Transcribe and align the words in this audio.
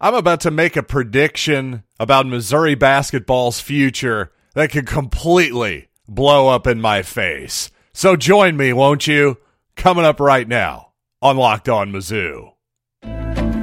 I'm 0.00 0.14
about 0.14 0.40
to 0.42 0.50
make 0.50 0.76
a 0.76 0.82
prediction 0.82 1.82
about 1.98 2.26
Missouri 2.26 2.74
basketball's 2.74 3.60
future 3.60 4.32
that 4.54 4.70
could 4.70 4.86
completely 4.86 5.88
blow 6.08 6.48
up 6.48 6.66
in 6.66 6.80
my 6.80 7.02
face. 7.02 7.70
So 7.92 8.16
join 8.16 8.56
me, 8.56 8.72
won't 8.72 9.06
you? 9.06 9.38
Coming 9.74 10.04
up 10.04 10.20
right 10.20 10.46
now 10.46 10.92
on 11.22 11.36
Locked 11.36 11.68
On 11.68 11.92
Mizzou. 11.92 12.52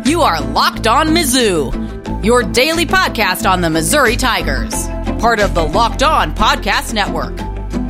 You 0.06 0.22
are 0.22 0.42
Locked 0.42 0.88
On 0.88 1.10
Mizzou, 1.10 2.24
your 2.24 2.44
daily 2.44 2.86
podcast 2.86 3.50
on 3.50 3.62
the 3.62 3.70
Missouri 3.70 4.16
Tigers, 4.16 4.88
part 5.20 5.40
of 5.40 5.54
the 5.54 5.64
Locked 5.64 6.04
On 6.04 6.34
Podcast 6.36 6.94
Network. 6.94 7.38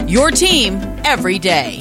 Your 0.10 0.32
team 0.32 0.76
every 1.06 1.40
day. 1.40 1.80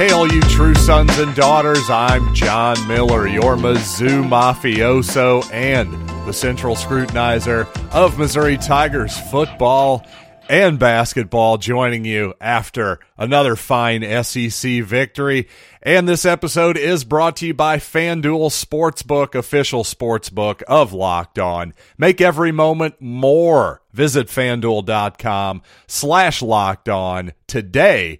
Hey, 0.00 0.12
all 0.12 0.32
you 0.32 0.40
true 0.40 0.74
sons 0.76 1.18
and 1.18 1.34
daughters, 1.34 1.90
I'm 1.90 2.34
John 2.34 2.88
Miller, 2.88 3.28
your 3.28 3.54
Mizzou 3.56 4.26
mafioso 4.26 5.44
and 5.52 5.92
the 6.26 6.32
central 6.32 6.74
scrutinizer 6.74 7.68
of 7.92 8.18
Missouri 8.18 8.56
Tigers 8.56 9.20
football 9.30 10.06
and 10.48 10.78
basketball, 10.78 11.58
joining 11.58 12.06
you 12.06 12.32
after 12.40 12.98
another 13.18 13.56
fine 13.56 14.24
SEC 14.24 14.82
victory. 14.82 15.48
And 15.82 16.08
this 16.08 16.24
episode 16.24 16.78
is 16.78 17.04
brought 17.04 17.36
to 17.36 17.48
you 17.48 17.52
by 17.52 17.76
FanDuel 17.76 18.48
Sportsbook, 18.48 19.34
official 19.34 19.84
sportsbook 19.84 20.62
of 20.62 20.94
Locked 20.94 21.38
On. 21.38 21.74
Make 21.98 22.22
every 22.22 22.52
moment 22.52 23.02
more. 23.02 23.82
Visit 23.92 24.28
fanduel.com 24.28 25.60
slash 25.86 26.40
locked 26.40 26.88
on 26.88 27.34
today 27.46 28.18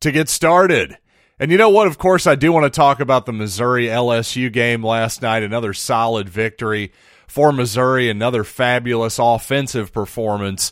to 0.00 0.12
get 0.12 0.28
started. 0.28 0.98
And 1.42 1.50
you 1.50 1.58
know 1.58 1.70
what? 1.70 1.88
Of 1.88 1.98
course, 1.98 2.28
I 2.28 2.36
do 2.36 2.52
want 2.52 2.66
to 2.66 2.70
talk 2.70 3.00
about 3.00 3.26
the 3.26 3.32
Missouri 3.32 3.86
LSU 3.86 4.52
game 4.52 4.84
last 4.84 5.22
night. 5.22 5.42
Another 5.42 5.72
solid 5.72 6.28
victory 6.28 6.92
for 7.26 7.50
Missouri, 7.50 8.08
another 8.08 8.44
fabulous 8.44 9.18
offensive 9.18 9.92
performance 9.92 10.70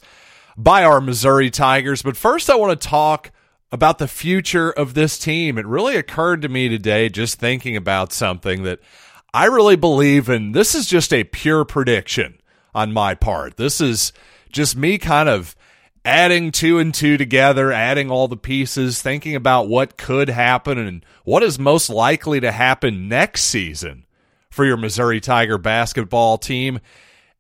by 0.57 0.85
our 0.85 1.01
Missouri 1.01 1.51
Tigers. 1.51 2.03
But 2.03 2.17
first, 2.17 2.49
I 2.49 2.55
want 2.55 2.81
to 2.81 2.89
talk 2.89 3.33
about 3.73 3.99
the 3.99 4.07
future 4.07 4.71
of 4.71 4.95
this 4.95 5.19
team. 5.19 5.59
It 5.59 5.67
really 5.67 5.97
occurred 5.97 6.41
to 6.43 6.49
me 6.49 6.69
today, 6.69 7.09
just 7.09 7.41
thinking 7.41 7.75
about 7.75 8.13
something 8.13 8.63
that 8.63 8.79
I 9.35 9.47
really 9.47 9.75
believe 9.75 10.29
in. 10.29 10.53
This 10.53 10.77
is 10.77 10.87
just 10.87 11.13
a 11.13 11.25
pure 11.25 11.65
prediction 11.65 12.41
on 12.77 12.93
my 12.93 13.17
part. 13.17 13.57
This 13.57 13.81
is 13.81 14.13
just 14.53 14.77
me 14.77 14.99
kind 14.99 15.29
of 15.29 15.57
adding 16.05 16.51
two 16.53 16.79
and 16.79 16.95
two 16.95 17.17
together, 17.17 17.73
adding 17.73 18.11
all 18.11 18.29
the 18.29 18.37
pieces, 18.37 19.03
thinking 19.03 19.35
about 19.35 19.69
what 19.69 19.97
could 19.97 20.29
happen 20.29 20.79
and 20.79 21.05
what 21.25 21.43
is 21.43 21.59
most 21.59 21.91
likely 21.91 22.41
to 22.41 22.53
happen 22.53 23.09
next 23.09 23.45
season 23.45 24.07
for 24.51 24.65
your 24.65 24.77
Missouri 24.77 25.21
Tiger 25.21 25.59
basketball 25.59 26.39
team. 26.39 26.81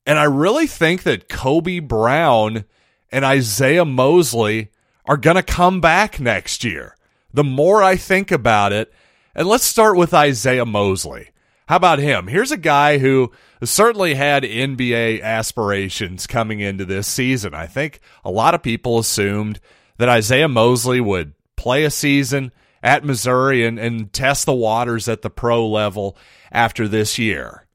And 0.07 0.19
I 0.19 0.25
really 0.25 0.67
think 0.67 1.03
that 1.05 1.29
Kobe 1.29 1.79
Brown 1.81 2.65
and 3.11 3.25
Isaiah 3.25 3.85
Mosley 3.85 4.71
are 5.05 5.17
going 5.17 5.37
to 5.37 5.43
come 5.43 5.81
back 5.81 6.21
next 6.21 6.65
year. 6.65 6.97
The 7.33 7.45
more 7.45 7.83
I 7.83 7.97
think 7.97 8.31
about 8.31 8.73
it, 8.73 8.93
and 9.35 9.49
let's 9.49 9.65
start 9.65 9.97
with 9.97 10.13
Isaiah 10.15 10.67
Mosley. 10.67 11.30
How 11.71 11.77
about 11.77 12.01
him? 12.01 12.27
Here's 12.27 12.51
a 12.51 12.57
guy 12.57 12.99
who 12.99 13.31
certainly 13.63 14.15
had 14.15 14.43
NBA 14.43 15.23
aspirations 15.23 16.27
coming 16.27 16.59
into 16.59 16.85
this 16.85 17.07
season. 17.07 17.55
I 17.55 17.69
think 17.69 18.01
a 18.25 18.31
lot 18.33 18.57
of 18.57 18.63
people 18.65 18.99
assumed 18.99 19.61
that 19.97 20.09
Isaiah 20.09 20.49
Mosley 20.49 21.01
would 21.01 21.33
play 21.55 21.85
a 21.85 21.91
season 21.93 22.51
at 22.83 23.05
Missouri 23.05 23.65
and, 23.65 23.79
and 23.79 24.13
test 24.13 24.47
the 24.47 24.53
waters 24.53 25.07
at 25.07 25.23
the 25.23 25.31
pro 25.31 25.65
level 25.65 26.17
after 26.51 26.89
this 26.89 27.21
year. 27.21 27.69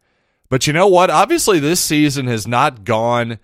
But 0.50 0.68
you 0.68 0.74
know 0.74 0.88
what? 0.88 1.10
Obviously, 1.10 1.60
this 1.60 1.80
season 1.80 2.28
has 2.28 2.46
not 2.46 2.84
gone 2.84 3.40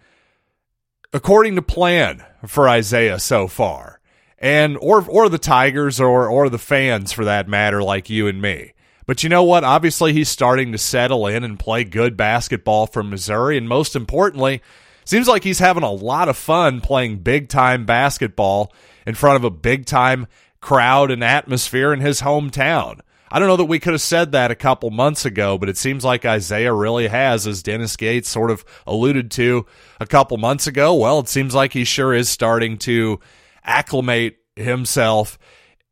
according 1.13 1.55
to 1.55 1.61
plan 1.61 2.25
for 2.45 2.67
Isaiah 2.67 3.19
so 3.19 3.47
far. 3.47 4.01
And 4.37 4.77
or 4.81 5.01
or 5.07 5.29
the 5.29 5.39
Tigers 5.39 6.01
or 6.01 6.27
or 6.27 6.49
the 6.49 6.59
fans 6.59 7.13
for 7.13 7.23
that 7.23 7.47
matter 7.47 7.81
like 7.81 8.09
you 8.09 8.27
and 8.27 8.41
me. 8.41 8.73
But 9.05 9.23
you 9.23 9.29
know 9.29 9.43
what? 9.43 9.63
Obviously, 9.63 10.13
he's 10.13 10.29
starting 10.29 10.71
to 10.71 10.77
settle 10.77 11.27
in 11.27 11.43
and 11.43 11.59
play 11.59 11.83
good 11.83 12.15
basketball 12.15 12.87
for 12.87 13.03
Missouri. 13.03 13.57
And 13.57 13.67
most 13.67 13.95
importantly, 13.95 14.61
seems 15.05 15.27
like 15.27 15.43
he's 15.43 15.59
having 15.59 15.83
a 15.83 15.91
lot 15.91 16.29
of 16.29 16.37
fun 16.37 16.81
playing 16.81 17.19
big 17.19 17.49
time 17.49 17.85
basketball 17.85 18.73
in 19.05 19.15
front 19.15 19.37
of 19.37 19.43
a 19.43 19.49
big 19.49 19.85
time 19.85 20.27
crowd 20.61 21.11
and 21.11 21.23
atmosphere 21.23 21.91
in 21.91 21.99
his 21.99 22.21
hometown. 22.21 22.99
I 23.33 23.39
don't 23.39 23.47
know 23.47 23.57
that 23.57 23.65
we 23.65 23.79
could 23.79 23.93
have 23.93 24.01
said 24.01 24.33
that 24.33 24.51
a 24.51 24.55
couple 24.55 24.89
months 24.89 25.25
ago, 25.25 25.57
but 25.57 25.69
it 25.69 25.77
seems 25.77 26.03
like 26.03 26.25
Isaiah 26.25 26.73
really 26.73 27.07
has, 27.07 27.47
as 27.47 27.63
Dennis 27.63 27.95
Gates 27.95 28.27
sort 28.27 28.51
of 28.51 28.65
alluded 28.85 29.31
to 29.31 29.65
a 30.01 30.05
couple 30.05 30.37
months 30.37 30.67
ago. 30.67 30.93
Well, 30.93 31.19
it 31.19 31.29
seems 31.29 31.55
like 31.55 31.71
he 31.71 31.85
sure 31.85 32.13
is 32.13 32.27
starting 32.27 32.77
to 32.79 33.21
acclimate 33.63 34.39
himself 34.57 35.39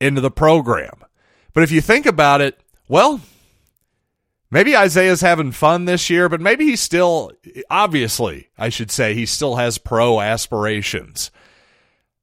into 0.02 0.19
the 0.19 0.31
program. 0.31 1.06
But 1.53 1.64
if 1.64 1.72
you 1.72 1.80
think 1.80 2.06
about 2.06 2.42
it, 2.42 2.62
well, 2.90 3.22
maybe 4.52 4.76
Isaiah's 4.76 5.22
having 5.22 5.54
fun 5.54 5.86
this 5.86 6.10
year, 6.10 6.28
but 6.28 6.42
maybe 6.42 6.66
he 6.66 6.76
still, 6.76 7.32
obviously, 7.70 8.50
I 8.58 8.70
should 8.70 8.92
say, 8.92 9.14
he 9.14 9.26
still 9.26 9.56
has 9.56 9.78
pro 9.78 10.20
aspirations. 10.20 11.32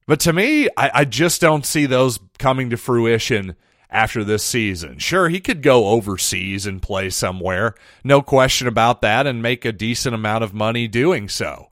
But 0.06 0.21
to 0.21 0.32
me, 0.32 0.69
I, 0.76 0.91
I 0.93 1.05
just 1.05 1.41
don't 1.41 1.65
see 1.65 1.87
those 1.87 2.19
coming 2.38 2.71
to 2.71 2.76
fruition 2.76 3.56
after 3.88 4.25
this 4.25 4.43
season. 4.43 4.99
Sure, 4.99 5.28
he 5.28 5.41
could 5.41 5.62
go 5.62 5.88
overseas 5.88 6.66
and 6.66 6.82
play 6.82 7.10
somewhere, 7.10 7.75
no 8.03 8.21
question 8.21 8.66
about 8.66 9.03
that, 9.03 9.26
and 9.26 9.41
make 9.41 9.65
a 9.65 9.72
decent 9.72 10.15
amount 10.15 10.44
of 10.44 10.53
money 10.53 10.88
doing 10.88 11.28
so. 11.28 11.69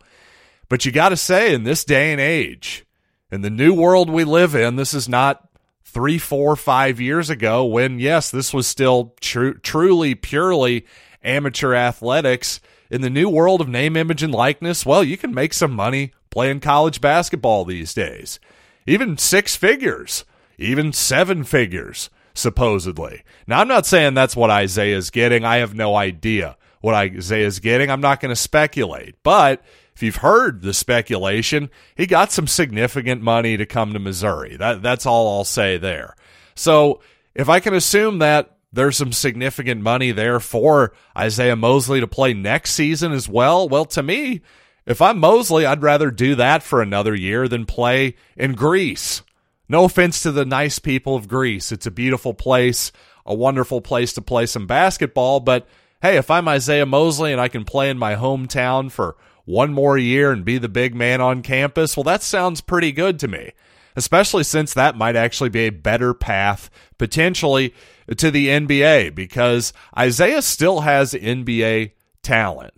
But 0.68 0.84
you 0.84 0.92
got 0.92 1.08
to 1.08 1.16
say, 1.16 1.52
in 1.52 1.64
this 1.64 1.84
day 1.84 2.12
and 2.12 2.20
age, 2.20 2.86
in 3.30 3.42
the 3.42 3.50
new 3.50 3.74
world 3.74 4.08
we 4.08 4.22
live 4.22 4.54
in, 4.54 4.76
this 4.76 4.94
is 4.94 5.08
not 5.08 5.48
three, 5.94 6.18
four, 6.18 6.56
five 6.56 7.00
years 7.00 7.30
ago 7.30 7.64
when, 7.64 8.00
yes, 8.00 8.30
this 8.30 8.52
was 8.52 8.66
still 8.66 9.14
tr- 9.20 9.50
truly, 9.62 10.14
purely 10.14 10.84
amateur 11.22 11.72
athletics. 11.72 12.60
In 12.90 13.00
the 13.00 13.08
new 13.08 13.28
world 13.28 13.60
of 13.60 13.68
name, 13.68 13.96
image, 13.96 14.22
and 14.22 14.34
likeness, 14.34 14.84
well, 14.84 15.02
you 15.02 15.16
can 15.16 15.32
make 15.32 15.54
some 15.54 15.72
money 15.72 16.12
playing 16.30 16.60
college 16.60 17.00
basketball 17.00 17.64
these 17.64 17.94
days. 17.94 18.38
Even 18.86 19.16
six 19.16 19.56
figures, 19.56 20.24
even 20.58 20.92
seven 20.92 21.44
figures, 21.44 22.10
supposedly. 22.34 23.22
Now, 23.46 23.60
I'm 23.60 23.68
not 23.68 23.86
saying 23.86 24.14
that's 24.14 24.36
what 24.36 24.50
Isaiah's 24.50 25.10
getting. 25.10 25.44
I 25.44 25.56
have 25.56 25.74
no 25.74 25.96
idea 25.96 26.56
what 26.80 26.94
Isaiah's 26.94 27.60
getting. 27.60 27.90
I'm 27.90 28.02
not 28.02 28.20
going 28.20 28.30
to 28.30 28.36
speculate. 28.36 29.14
But 29.22 29.62
if 29.94 30.02
you've 30.02 30.16
heard 30.16 30.62
the 30.62 30.74
speculation, 30.74 31.70
he 31.94 32.06
got 32.06 32.32
some 32.32 32.46
significant 32.46 33.22
money 33.22 33.56
to 33.56 33.66
come 33.66 33.92
to 33.92 33.98
Missouri. 33.98 34.56
That 34.56 34.82
that's 34.82 35.06
all 35.06 35.38
I'll 35.38 35.44
say 35.44 35.78
there. 35.78 36.16
So 36.54 37.00
if 37.34 37.48
I 37.48 37.60
can 37.60 37.74
assume 37.74 38.18
that 38.18 38.56
there's 38.72 38.96
some 38.96 39.12
significant 39.12 39.80
money 39.82 40.10
there 40.10 40.40
for 40.40 40.92
Isaiah 41.16 41.54
Mosley 41.54 42.00
to 42.00 42.08
play 42.08 42.34
next 42.34 42.72
season 42.72 43.12
as 43.12 43.28
well, 43.28 43.68
well, 43.68 43.84
to 43.86 44.02
me, 44.02 44.40
if 44.84 45.00
I'm 45.00 45.18
Mosley, 45.18 45.64
I'd 45.64 45.82
rather 45.82 46.10
do 46.10 46.34
that 46.34 46.62
for 46.64 46.82
another 46.82 47.14
year 47.14 47.46
than 47.46 47.64
play 47.64 48.16
in 48.36 48.54
Greece. 48.54 49.22
No 49.68 49.84
offense 49.84 50.22
to 50.22 50.32
the 50.32 50.44
nice 50.44 50.80
people 50.80 51.14
of 51.14 51.28
Greece. 51.28 51.70
It's 51.70 51.86
a 51.86 51.92
beautiful 51.92 52.34
place, 52.34 52.90
a 53.24 53.34
wonderful 53.34 53.80
place 53.80 54.12
to 54.14 54.20
play 54.20 54.46
some 54.46 54.66
basketball, 54.66 55.38
but 55.38 55.68
hey, 56.02 56.16
if 56.16 56.30
I'm 56.30 56.48
Isaiah 56.48 56.84
Mosley 56.84 57.32
and 57.32 57.40
I 57.40 57.48
can 57.48 57.64
play 57.64 57.88
in 57.88 57.96
my 57.96 58.16
hometown 58.16 58.90
for 58.90 59.16
one 59.44 59.72
more 59.72 59.98
year 59.98 60.32
and 60.32 60.44
be 60.44 60.58
the 60.58 60.68
big 60.68 60.94
man 60.94 61.20
on 61.20 61.42
campus, 61.42 61.96
well, 61.96 62.04
that 62.04 62.22
sounds 62.22 62.60
pretty 62.60 62.92
good 62.92 63.18
to 63.20 63.28
me, 63.28 63.52
especially 63.96 64.44
since 64.44 64.74
that 64.74 64.96
might 64.96 65.16
actually 65.16 65.50
be 65.50 65.66
a 65.66 65.70
better 65.70 66.14
path 66.14 66.70
potentially 66.98 67.74
to 68.16 68.30
the 68.30 68.48
NBA 68.48 69.14
because 69.14 69.72
Isaiah 69.96 70.42
still 70.42 70.80
has 70.80 71.12
NBA 71.12 71.92
talent. 72.22 72.74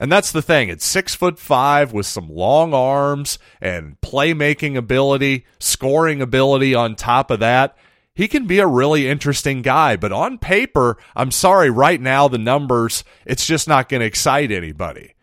And 0.00 0.12
that's 0.12 0.30
the 0.30 0.42
thing. 0.42 0.68
It's 0.68 0.86
six 0.86 1.14
foot 1.14 1.38
five 1.38 1.92
with 1.92 2.06
some 2.06 2.28
long 2.28 2.72
arms 2.72 3.38
and 3.60 4.00
playmaking 4.00 4.76
ability, 4.76 5.44
scoring 5.58 6.22
ability 6.22 6.74
on 6.74 6.94
top 6.94 7.30
of 7.30 7.40
that. 7.40 7.76
He 8.14 8.28
can 8.28 8.46
be 8.46 8.58
a 8.58 8.66
really 8.66 9.08
interesting 9.08 9.62
guy, 9.62 9.96
but 9.96 10.12
on 10.12 10.38
paper, 10.38 10.98
I'm 11.14 11.30
sorry, 11.30 11.70
right 11.70 12.00
now, 12.00 12.26
the 12.26 12.38
numbers, 12.38 13.04
it's 13.24 13.46
just 13.46 13.68
not 13.68 13.88
going 13.88 14.00
to 14.00 14.06
excite 14.06 14.50
anybody. 14.50 15.14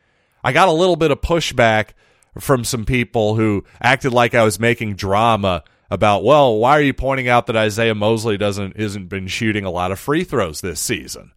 I 0.46 0.52
got 0.52 0.70
a 0.70 0.74
little 0.74 0.96
bit 0.96 1.10
of 1.10 1.22
pushback 1.22 1.94
from 2.38 2.64
some 2.64 2.86
people 2.86 3.34
who 3.34 3.64
acted 3.82 4.14
like 4.14 4.36
I 4.36 4.44
was 4.44 4.60
making 4.60 4.94
drama 4.94 5.64
about, 5.90 6.24
well, 6.24 6.60
why 6.60 6.78
are 6.78 6.84
you 6.84 6.94
pointing 6.94 7.28
out 7.28 7.48
that 7.48 7.56
Isaiah 7.56 7.96
Mosley 7.96 8.38
doesn't 8.38 8.76
isn't 8.76 9.08
been 9.08 9.26
shooting 9.26 9.66
a 9.66 9.72
lot 9.72 9.92
of 9.92 10.00
free 10.00 10.24
throws 10.24 10.62
this 10.62 10.80
season? 10.80 11.32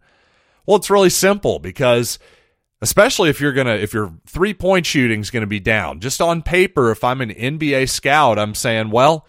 Well, 0.67 0.77
it's 0.77 0.91
really 0.91 1.09
simple 1.09 1.57
because 1.57 2.19
especially 2.83 3.31
if 3.31 3.41
you're 3.41 3.51
going 3.51 3.65
to 3.65 3.81
if 3.81 3.95
your 3.95 4.13
three-point 4.27 4.85
shooting 4.85 5.21
is 5.21 5.31
going 5.31 5.41
to 5.41 5.47
be 5.47 5.59
down. 5.59 6.01
Just 6.01 6.21
on 6.21 6.43
paper, 6.43 6.91
if 6.91 7.03
I'm 7.03 7.21
an 7.21 7.31
NBA 7.31 7.89
scout, 7.89 8.37
I'm 8.37 8.53
saying, 8.53 8.91
well, 8.91 9.25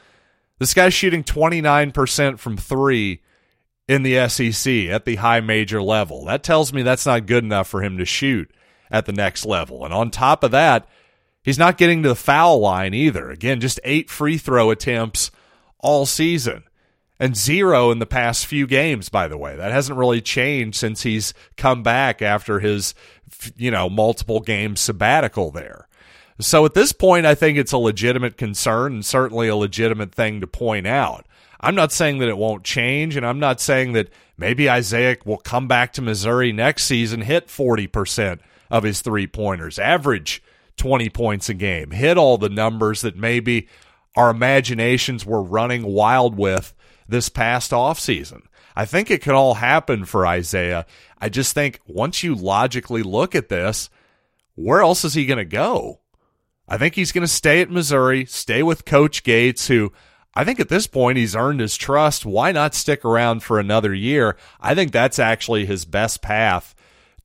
this 0.59 0.75
guy's 0.75 0.93
shooting 0.93 1.25
29% 1.25 2.38
from 2.38 2.59
3 2.59 3.23
in 3.88 4.03
the 4.03 4.29
SEC 4.29 4.73
at 4.91 5.06
the 5.06 5.17
high 5.17 5.41
major 5.41 5.81
level. 5.81 6.26
That 6.26 6.43
tells 6.43 6.71
me 6.71 6.83
that's 6.83 7.06
not 7.06 7.25
good 7.25 7.44
enough 7.44 7.67
for 7.67 7.83
him 7.83 7.97
to 7.97 8.05
shoot 8.05 8.50
at 8.91 9.07
the 9.07 9.13
next 9.13 9.45
level. 9.47 9.85
And 9.85 9.95
on 9.95 10.11
top 10.11 10.43
of 10.43 10.51
that, 10.51 10.89
he's 11.43 11.59
not 11.59 11.79
getting 11.79 12.03
to 12.03 12.09
the 12.11 12.15
foul 12.15 12.61
line 12.61 12.95
either. 12.95 13.31
Again, 13.31 13.61
just 13.61 13.81
eight 13.85 14.11
free 14.11 14.39
throw 14.39 14.71
attempts 14.71 15.31
all 15.79 16.07
season 16.07 16.65
and 17.19 17.37
zero 17.37 17.91
in 17.91 17.99
the 17.99 18.07
past 18.07 18.47
few 18.47 18.67
games, 18.67 19.09
by 19.09 19.29
the 19.29 19.39
way. 19.39 19.55
That 19.55 19.73
hasn't 19.73 19.99
really 19.99 20.23
changed 20.23 20.79
since 20.79 21.03
he's 21.03 21.35
come 21.57 21.83
back 21.83 22.23
after 22.23 22.61
his, 22.61 22.95
you 23.57 23.71
know, 23.71 23.89
multiple 23.91 24.41
game 24.41 24.75
sabbatical 24.75 25.51
there. 25.51 25.87
So 26.41 26.65
at 26.65 26.73
this 26.73 26.93
point, 26.93 27.27
I 27.27 27.35
think 27.35 27.59
it's 27.59 27.73
a 27.73 27.79
legitimate 27.79 28.39
concern 28.39 28.95
and 28.95 29.05
certainly 29.05 29.49
a 29.49 29.57
legitimate 29.57 30.15
thing 30.15 30.41
to 30.41 30.47
point 30.47 30.87
out. 30.87 31.27
I'm 31.61 31.75
not 31.75 31.93
saying 31.93 32.19
that 32.19 32.31
it 32.31 32.39
won't 32.39 32.65
change, 32.65 33.17
and 33.17 33.27
I'm 33.27 33.39
not 33.39 33.61
saying 33.61 33.93
that 33.93 34.09
maybe 34.39 34.71
Isaiah 34.71 35.19
will 35.27 35.37
come 35.37 35.69
back 35.69 35.93
to 35.93 36.03
Missouri 36.03 36.53
next 36.53 36.85
season, 36.85 37.21
hit 37.21 37.49
40% 37.49 38.41
of 38.71 38.83
his 38.85 39.01
three 39.01 39.27
pointers, 39.27 39.79
average 39.79 40.43
20 40.77 41.09
points 41.11 41.49
a 41.49 41.55
game, 41.55 41.91
hit 41.91 42.17
all 42.17 42.39
the 42.39 42.49
numbers 42.49 43.01
that 43.03 43.17
maybe 43.17 43.69
our 44.17 44.31
imaginations 44.31 45.27
were 45.27 45.43
running 45.43 45.85
wild 45.85 46.37
with 46.37 46.75
this 47.09 47.29
past 47.29 47.71
offseason. 47.73 48.43
I 48.77 48.85
think 48.85 49.11
it 49.11 49.23
could 49.23 49.35
all 49.35 49.55
happen 49.55 50.05
for 50.05 50.27
Isaiah. 50.27 50.87
I 51.21 51.29
just 51.29 51.55
think 51.55 51.81
once 51.87 52.23
you 52.23 52.35
logically 52.35 53.03
look 53.03 53.35
at 53.35 53.49
this, 53.49 53.91
where 54.55 54.81
else 54.81 55.05
is 55.05 55.15
he 55.15 55.27
going 55.27 55.39
to 55.39 55.45
go? 55.45 56.01
I 56.69 56.79
think 56.79 56.95
he's 56.95 57.13
going 57.13 57.23
to 57.23 57.29
stay 57.29 57.61
at 57.61 57.71
Missouri, 57.71 58.25
stay 58.27 58.63
with 58.63 58.85
Coach 58.85 59.25
Gates, 59.25 59.67
who 59.67 59.93
I 60.35 60.45
think 60.45 60.61
at 60.61 60.69
this 60.69 60.87
point 60.87 61.19
he's 61.19 61.35
earned 61.35 61.61
his 61.61 61.77
trust. 61.77 62.25
Why 62.25 62.53
not 62.53 62.75
stick 62.75 63.05
around 63.05 63.43
for 63.43 63.59
another 63.59 63.93
year? 63.93 64.37
I 64.61 64.75
think 64.75 64.93
that's 64.93 65.19
actually 65.19 65.67
his 65.67 65.85
best 65.85 66.23
path 66.23 66.75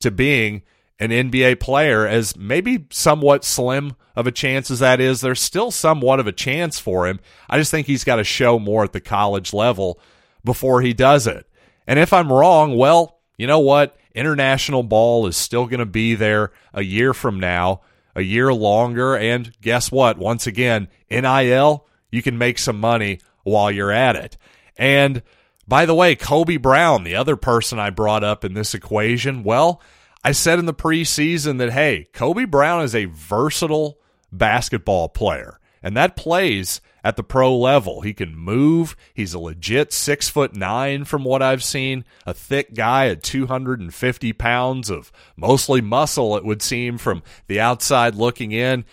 to 0.00 0.10
being 0.10 0.62
an 0.98 1.10
NBA 1.10 1.60
player, 1.60 2.06
as 2.06 2.36
maybe 2.36 2.86
somewhat 2.90 3.44
slim 3.44 3.94
of 4.14 4.26
a 4.26 4.32
chance 4.32 4.70
as 4.70 4.78
that 4.78 5.00
is. 5.00 5.20
There's 5.20 5.40
still 5.40 5.70
somewhat 5.70 6.20
of 6.20 6.26
a 6.26 6.32
chance 6.32 6.78
for 6.78 7.06
him. 7.06 7.20
I 7.48 7.58
just 7.58 7.70
think 7.70 7.86
he's 7.86 8.04
got 8.04 8.16
to 8.16 8.24
show 8.24 8.58
more 8.58 8.84
at 8.84 8.92
the 8.92 9.00
college 9.00 9.52
level 9.52 10.00
before 10.44 10.80
he 10.80 10.94
does 10.94 11.26
it. 11.26 11.46
And 11.86 11.98
if 11.98 12.12
I'm 12.12 12.32
wrong, 12.32 12.76
well, 12.76 13.20
you 13.36 13.46
know 13.46 13.60
what? 13.60 13.96
International 14.14 14.82
ball 14.82 15.26
is 15.26 15.36
still 15.36 15.66
going 15.66 15.80
to 15.80 15.86
be 15.86 16.14
there 16.14 16.50
a 16.72 16.82
year 16.82 17.12
from 17.12 17.38
now, 17.38 17.82
a 18.14 18.22
year 18.22 18.52
longer. 18.52 19.16
And 19.16 19.52
guess 19.60 19.92
what? 19.92 20.16
Once 20.16 20.46
again, 20.46 20.88
NIL, 21.10 21.86
you 22.10 22.22
can 22.22 22.38
make 22.38 22.58
some 22.58 22.80
money 22.80 23.20
while 23.44 23.70
you're 23.70 23.92
at 23.92 24.16
it. 24.16 24.38
And 24.78 25.22
by 25.68 25.84
the 25.84 25.94
way, 25.94 26.16
Kobe 26.16 26.56
Brown, 26.56 27.04
the 27.04 27.16
other 27.16 27.36
person 27.36 27.78
I 27.78 27.90
brought 27.90 28.24
up 28.24 28.44
in 28.44 28.54
this 28.54 28.74
equation, 28.74 29.42
well, 29.42 29.82
I 30.26 30.32
said 30.32 30.58
in 30.58 30.66
the 30.66 30.74
preseason 30.74 31.58
that, 31.58 31.70
hey, 31.70 32.08
Kobe 32.12 32.46
Brown 32.46 32.82
is 32.82 32.96
a 32.96 33.04
versatile 33.04 34.00
basketball 34.32 35.08
player, 35.08 35.60
and 35.84 35.96
that 35.96 36.16
plays 36.16 36.80
at 37.04 37.14
the 37.14 37.22
pro 37.22 37.56
level. 37.56 38.00
He 38.00 38.12
can 38.12 38.34
move. 38.34 38.96
He's 39.14 39.34
a 39.34 39.38
legit 39.38 39.92
six 39.92 40.28
foot 40.28 40.56
nine 40.56 41.04
from 41.04 41.22
what 41.22 41.42
I've 41.42 41.62
seen, 41.62 42.04
a 42.26 42.34
thick 42.34 42.74
guy 42.74 43.06
at 43.06 43.22
250 43.22 44.32
pounds 44.32 44.90
of 44.90 45.12
mostly 45.36 45.80
muscle, 45.80 46.36
it 46.36 46.44
would 46.44 46.60
seem, 46.60 46.98
from 46.98 47.22
the 47.46 47.60
outside 47.60 48.16
looking 48.16 48.50
in. 48.50 48.84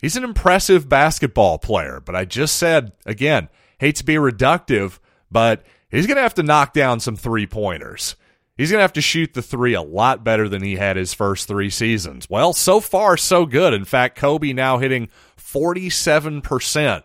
He's 0.00 0.16
an 0.16 0.22
impressive 0.22 0.88
basketball 0.88 1.58
player, 1.58 2.00
but 2.00 2.14
I 2.14 2.26
just 2.26 2.54
said, 2.54 2.92
again, 3.04 3.48
hate 3.78 3.96
to 3.96 4.04
be 4.04 4.14
reductive, 4.14 5.00
but 5.32 5.64
he's 5.88 6.06
going 6.06 6.14
to 6.14 6.22
have 6.22 6.34
to 6.34 6.44
knock 6.44 6.72
down 6.72 7.00
some 7.00 7.16
three 7.16 7.48
pointers. 7.48 8.14
He's 8.56 8.70
going 8.70 8.78
to 8.78 8.84
have 8.84 8.94
to 8.94 9.02
shoot 9.02 9.34
the 9.34 9.42
three 9.42 9.74
a 9.74 9.82
lot 9.82 10.24
better 10.24 10.48
than 10.48 10.62
he 10.62 10.76
had 10.76 10.96
his 10.96 11.12
first 11.12 11.46
three 11.46 11.68
seasons. 11.68 12.30
Well, 12.30 12.54
so 12.54 12.80
far, 12.80 13.16
so 13.16 13.44
good. 13.44 13.74
In 13.74 13.84
fact, 13.84 14.16
Kobe 14.16 14.54
now 14.54 14.78
hitting 14.78 15.08
47% 15.38 17.02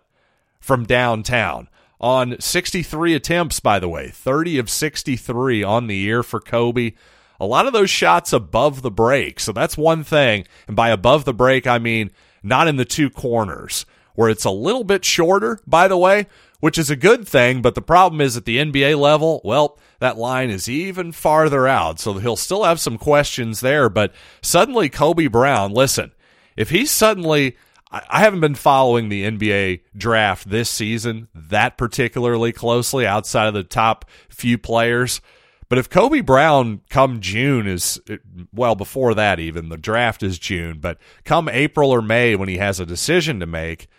from 0.60 0.86
downtown 0.86 1.68
on 2.00 2.40
63 2.40 3.14
attempts, 3.14 3.60
by 3.60 3.80
the 3.80 3.90
way, 3.90 4.10
30 4.10 4.60
of 4.60 4.70
63 4.70 5.64
on 5.64 5.88
the 5.88 5.96
year 5.96 6.24
for 6.24 6.40
Kobe. 6.40 6.94
A 7.40 7.46
lot 7.46 7.68
of 7.68 7.74
those 7.74 7.90
shots 7.90 8.32
above 8.32 8.82
the 8.82 8.92
break. 8.92 9.40
So 9.40 9.52
that's 9.52 9.78
one 9.78 10.04
thing. 10.04 10.46
And 10.68 10.76
by 10.76 10.90
above 10.90 11.26
the 11.26 11.34
break, 11.34 11.68
I 11.68 11.80
mean 11.80 12.12
not 12.42 12.68
in 12.68 12.78
the 12.78 12.86
two 12.86 13.10
corners, 13.10 13.86
where 14.16 14.30
it's 14.30 14.46
a 14.46 14.52
little 14.52 14.84
bit 14.84 15.06
shorter, 15.06 15.60
by 15.66 15.88
the 15.88 15.98
way, 15.98 16.28
which 16.60 16.78
is 16.78 16.90
a 16.90 16.96
good 16.96 17.28
thing. 17.28 17.62
But 17.62 17.76
the 17.76 17.82
problem 17.82 18.22
is 18.22 18.38
at 18.38 18.46
the 18.46 18.58
NBA 18.58 19.00
level, 19.00 19.42
well, 19.44 19.78
that 20.00 20.18
line 20.18 20.50
is 20.50 20.70
even 20.70 21.12
farther 21.12 21.68
out. 21.68 22.00
So 22.00 22.14
he'll 22.14 22.36
still 22.36 22.64
have 22.64 22.80
some 22.80 22.98
questions 22.98 23.60
there. 23.62 23.90
But 23.90 24.14
suddenly, 24.42 24.90
Kobe 24.90 25.28
Brown, 25.28 25.72
listen, 25.72 26.12
if 26.56 26.70
he's 26.70 26.92
suddenly. 26.92 27.58
I 27.94 28.22
haven't 28.22 28.40
been 28.40 28.56
following 28.56 29.10
the 29.10 29.26
NBA 29.26 29.82
draft 29.98 30.50
this 30.50 30.70
season 30.70 31.28
that 31.36 31.78
particularly 31.78 32.54
closely 32.54 33.06
outside 33.06 33.48
of 33.48 33.54
the 33.54 33.66
top 33.66 34.10
few 34.30 34.58
players. 34.58 35.20
But 35.68 35.78
if 35.78 35.90
Kobe 35.90 36.22
Brown 36.22 36.82
come 36.90 37.20
June 37.20 37.68
is 37.68 38.00
well 38.54 38.76
before 38.76 39.14
that 39.16 39.42
even 39.42 39.68
the 39.68 39.78
draft 39.78 40.24
is 40.24 40.40
June, 40.40 40.80
but 40.80 41.00
come 41.26 41.50
April 41.50 41.92
or 41.92 42.02
May 42.02 42.34
when 42.38 42.48
he 42.48 42.60
has 42.60 42.80
a 42.80 42.86
decision 42.86 43.42
to 43.42 43.46
make, 43.46 43.90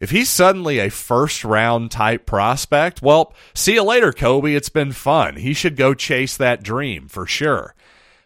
if 0.00 0.10
he's 0.10 0.30
suddenly 0.30 0.78
a 0.78 0.88
first 0.88 1.44
round 1.44 1.90
type 1.90 2.24
prospect, 2.24 3.02
well, 3.02 3.34
see 3.54 3.74
you 3.74 3.82
later, 3.82 4.12
Kobe. 4.12 4.54
It's 4.54 4.70
been 4.70 4.92
fun. 4.92 5.36
He 5.36 5.52
should 5.52 5.76
go 5.76 5.92
chase 5.92 6.36
that 6.38 6.62
dream 6.62 7.06
for 7.06 7.26
sure. 7.26 7.74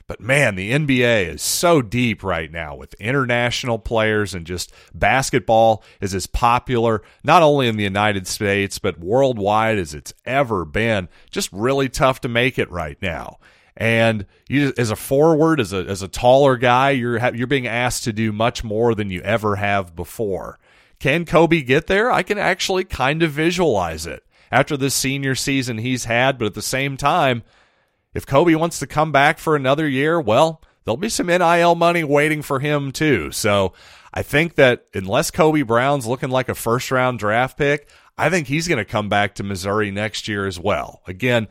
But 0.06 0.20
man, 0.20 0.54
the 0.54 0.70
NBA 0.70 1.28
is 1.28 1.42
so 1.42 1.80
deep 1.80 2.22
right 2.22 2.52
now 2.52 2.76
with 2.76 2.94
international 2.94 3.78
players 3.78 4.34
and 4.34 4.46
just 4.46 4.72
basketball 4.92 5.82
is 6.00 6.14
as 6.14 6.26
popular, 6.26 7.02
not 7.24 7.42
only 7.42 7.68
in 7.68 7.76
the 7.76 7.84
United 7.84 8.26
States, 8.26 8.78
but 8.78 9.00
worldwide 9.00 9.78
as 9.78 9.94
it's 9.94 10.12
ever 10.26 10.64
been. 10.64 11.08
Just 11.30 11.50
really 11.52 11.88
tough 11.88 12.20
to 12.20 12.28
make 12.28 12.58
it 12.58 12.70
right 12.70 13.00
now. 13.00 13.38
And 13.76 14.26
you, 14.48 14.72
as 14.76 14.90
a 14.90 14.96
forward, 14.96 15.58
as 15.58 15.72
a, 15.72 15.78
as 15.78 16.02
a 16.02 16.08
taller 16.08 16.56
guy, 16.56 16.90
you're, 16.90 17.34
you're 17.34 17.46
being 17.46 17.66
asked 17.66 18.04
to 18.04 18.12
do 18.12 18.30
much 18.30 18.62
more 18.62 18.94
than 18.94 19.10
you 19.10 19.20
ever 19.22 19.56
have 19.56 19.96
before. 19.96 20.58
Can 20.98 21.24
Kobe 21.24 21.62
get 21.62 21.86
there? 21.86 22.10
I 22.10 22.22
can 22.22 22.38
actually 22.38 22.84
kind 22.84 23.22
of 23.22 23.32
visualize 23.32 24.06
it 24.06 24.24
after 24.50 24.76
this 24.76 24.94
senior 24.94 25.34
season 25.34 25.78
he's 25.78 26.04
had, 26.04 26.38
but 26.38 26.46
at 26.46 26.54
the 26.54 26.62
same 26.62 26.96
time, 26.96 27.42
if 28.14 28.26
Kobe 28.26 28.54
wants 28.54 28.78
to 28.78 28.86
come 28.86 29.12
back 29.12 29.38
for 29.38 29.56
another 29.56 29.88
year, 29.88 30.20
well, 30.20 30.62
there'll 30.84 30.96
be 30.96 31.08
some 31.08 31.26
NIL 31.26 31.74
money 31.74 32.04
waiting 32.04 32.42
for 32.42 32.60
him 32.60 32.92
too. 32.92 33.32
So 33.32 33.72
I 34.12 34.22
think 34.22 34.54
that 34.54 34.86
unless 34.94 35.30
Kobe 35.30 35.62
Brown's 35.62 36.06
looking 36.06 36.30
like 36.30 36.48
a 36.48 36.54
first 36.54 36.90
round 36.90 37.18
draft 37.18 37.58
pick, 37.58 37.88
I 38.16 38.30
think 38.30 38.46
he's 38.46 38.68
going 38.68 38.78
to 38.78 38.84
come 38.84 39.08
back 39.08 39.34
to 39.34 39.42
Missouri 39.42 39.90
next 39.90 40.28
year 40.28 40.46
as 40.46 40.58
well. 40.58 41.02
Again, 41.06 41.48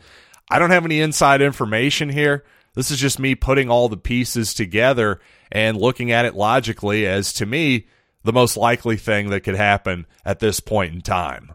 I 0.49 0.59
don't 0.59 0.71
have 0.71 0.85
any 0.85 1.01
inside 1.01 1.41
information 1.41 2.09
here. 2.09 2.45
This 2.73 2.89
is 2.89 2.99
just 2.99 3.19
me 3.19 3.35
putting 3.35 3.69
all 3.69 3.89
the 3.89 3.97
pieces 3.97 4.53
together 4.53 5.19
and 5.51 5.77
looking 5.77 6.11
at 6.11 6.25
it 6.25 6.35
logically 6.35 7.05
as 7.05 7.33
to 7.33 7.45
me, 7.45 7.87
the 8.23 8.33
most 8.33 8.57
likely 8.57 8.97
thing 8.97 9.29
that 9.29 9.41
could 9.41 9.55
happen 9.55 10.05
at 10.25 10.39
this 10.39 10.59
point 10.59 10.93
in 10.93 11.01
time. 11.01 11.53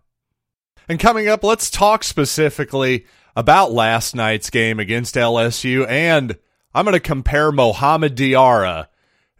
And 0.88 0.98
coming 0.98 1.28
up, 1.28 1.44
let's 1.44 1.70
talk 1.70 2.02
specifically 2.04 3.06
about 3.36 3.72
last 3.72 4.14
night's 4.14 4.50
game 4.50 4.80
against 4.80 5.14
LSU, 5.14 5.86
and 5.88 6.36
I'm 6.74 6.84
going 6.84 6.94
to 6.94 7.00
compare 7.00 7.52
Mohamed 7.52 8.16
Diarra 8.16 8.88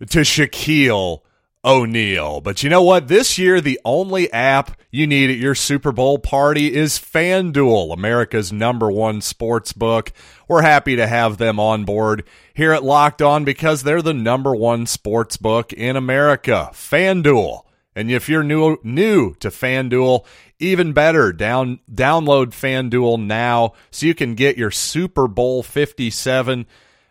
to 0.00 0.20
Shaquille 0.20 1.20
O'Neal. 1.65 2.41
But 2.41 2.62
you 2.62 2.71
know 2.71 2.83
what? 2.83 3.09
This 3.09 3.38
year, 3.38 3.61
the 3.61 3.81
only 3.85 4.33
app 4.33 4.79
you 4.91 5.07
need 5.07 5.31
at 5.31 5.37
your 5.37 5.55
Super 5.55 5.93
Bowl 5.93 6.19
party 6.19 6.75
is 6.75 6.99
FanDuel, 6.99 7.93
America's 7.93 8.53
number 8.53 8.91
one 8.91 9.21
sports 9.21 9.73
book. 9.73 10.12
We're 10.47 10.62
happy 10.62 10.97
to 10.97 11.07
have 11.07 11.38
them 11.38 11.59
on 11.61 11.85
board 11.85 12.25
here 12.55 12.73
at 12.73 12.85
Locked 12.85 13.23
On 13.23 13.45
because 13.45 13.83
they're 13.83 14.03
the 14.03 14.15
number 14.15 14.55
one 14.55 14.87
sports 14.87 15.37
book 15.37 15.73
in 15.73 15.97
America. 15.97 16.71
FanDuel. 16.73 17.62
And 17.95 18.12
if 18.12 18.29
you're 18.29 18.45
new 18.45 18.77
new 18.85 19.35
to 19.41 19.49
FanDuel, 19.49 20.25
even 20.61 20.93
better, 20.93 21.33
down 21.33 21.81
download 21.93 22.50
FanDuel 22.50 23.21
now 23.25 23.73
so 23.91 24.07
you 24.07 24.15
can 24.15 24.37
get 24.37 24.57
your 24.57 24.71
Super 24.71 25.27
Bowl 25.27 25.65
57 25.65 26.67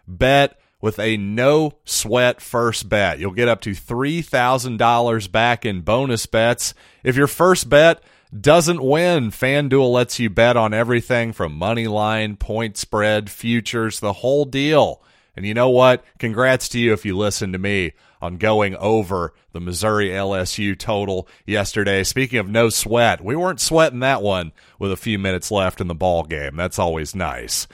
bet 0.07 0.57
with 0.87 0.99
a 0.99 1.17
no 1.17 1.73
sweat 1.83 2.39
first 2.39 2.87
bet. 2.87 3.19
You'll 3.19 3.33
get 3.33 3.49
up 3.49 3.59
to 3.63 3.71
$3,000 3.71 5.31
back 5.33 5.65
in 5.65 5.81
bonus 5.81 6.25
bets. 6.25 6.73
If 7.03 7.17
your 7.17 7.27
first 7.27 7.67
bet 7.67 8.01
doesn't 8.39 8.81
win, 8.81 9.31
FanDuel 9.31 9.91
lets 9.91 10.17
you 10.17 10.29
bet 10.29 10.55
on 10.55 10.73
everything 10.73 11.33
from 11.33 11.57
money 11.57 11.87
line, 11.87 12.37
point 12.37 12.77
spread, 12.77 13.29
futures, 13.29 13.99
the 13.99 14.13
whole 14.13 14.45
deal. 14.45 15.03
And 15.35 15.45
you 15.45 15.53
know 15.53 15.69
what? 15.69 16.05
Congrats 16.19 16.69
to 16.69 16.79
you 16.79 16.93
if 16.93 17.03
you 17.03 17.17
listen 17.17 17.51
to 17.51 17.57
me 17.57 17.91
on 18.21 18.37
going 18.37 18.73
over 18.77 19.33
the 19.51 19.59
Missouri 19.59 20.11
LSU 20.11 20.79
total 20.79 21.27
yesterday. 21.45 22.05
Speaking 22.05 22.39
of 22.39 22.47
no 22.47 22.69
sweat, 22.69 23.21
we 23.21 23.35
weren't 23.35 23.59
sweating 23.59 23.99
that 23.99 24.21
one 24.21 24.53
with 24.79 24.93
a 24.93 24.95
few 24.95 25.19
minutes 25.19 25.51
left 25.51 25.81
in 25.81 25.89
the 25.89 25.93
ball 25.93 26.23
game. 26.23 26.55
That's 26.55 26.79
always 26.79 27.13
nice. 27.13 27.67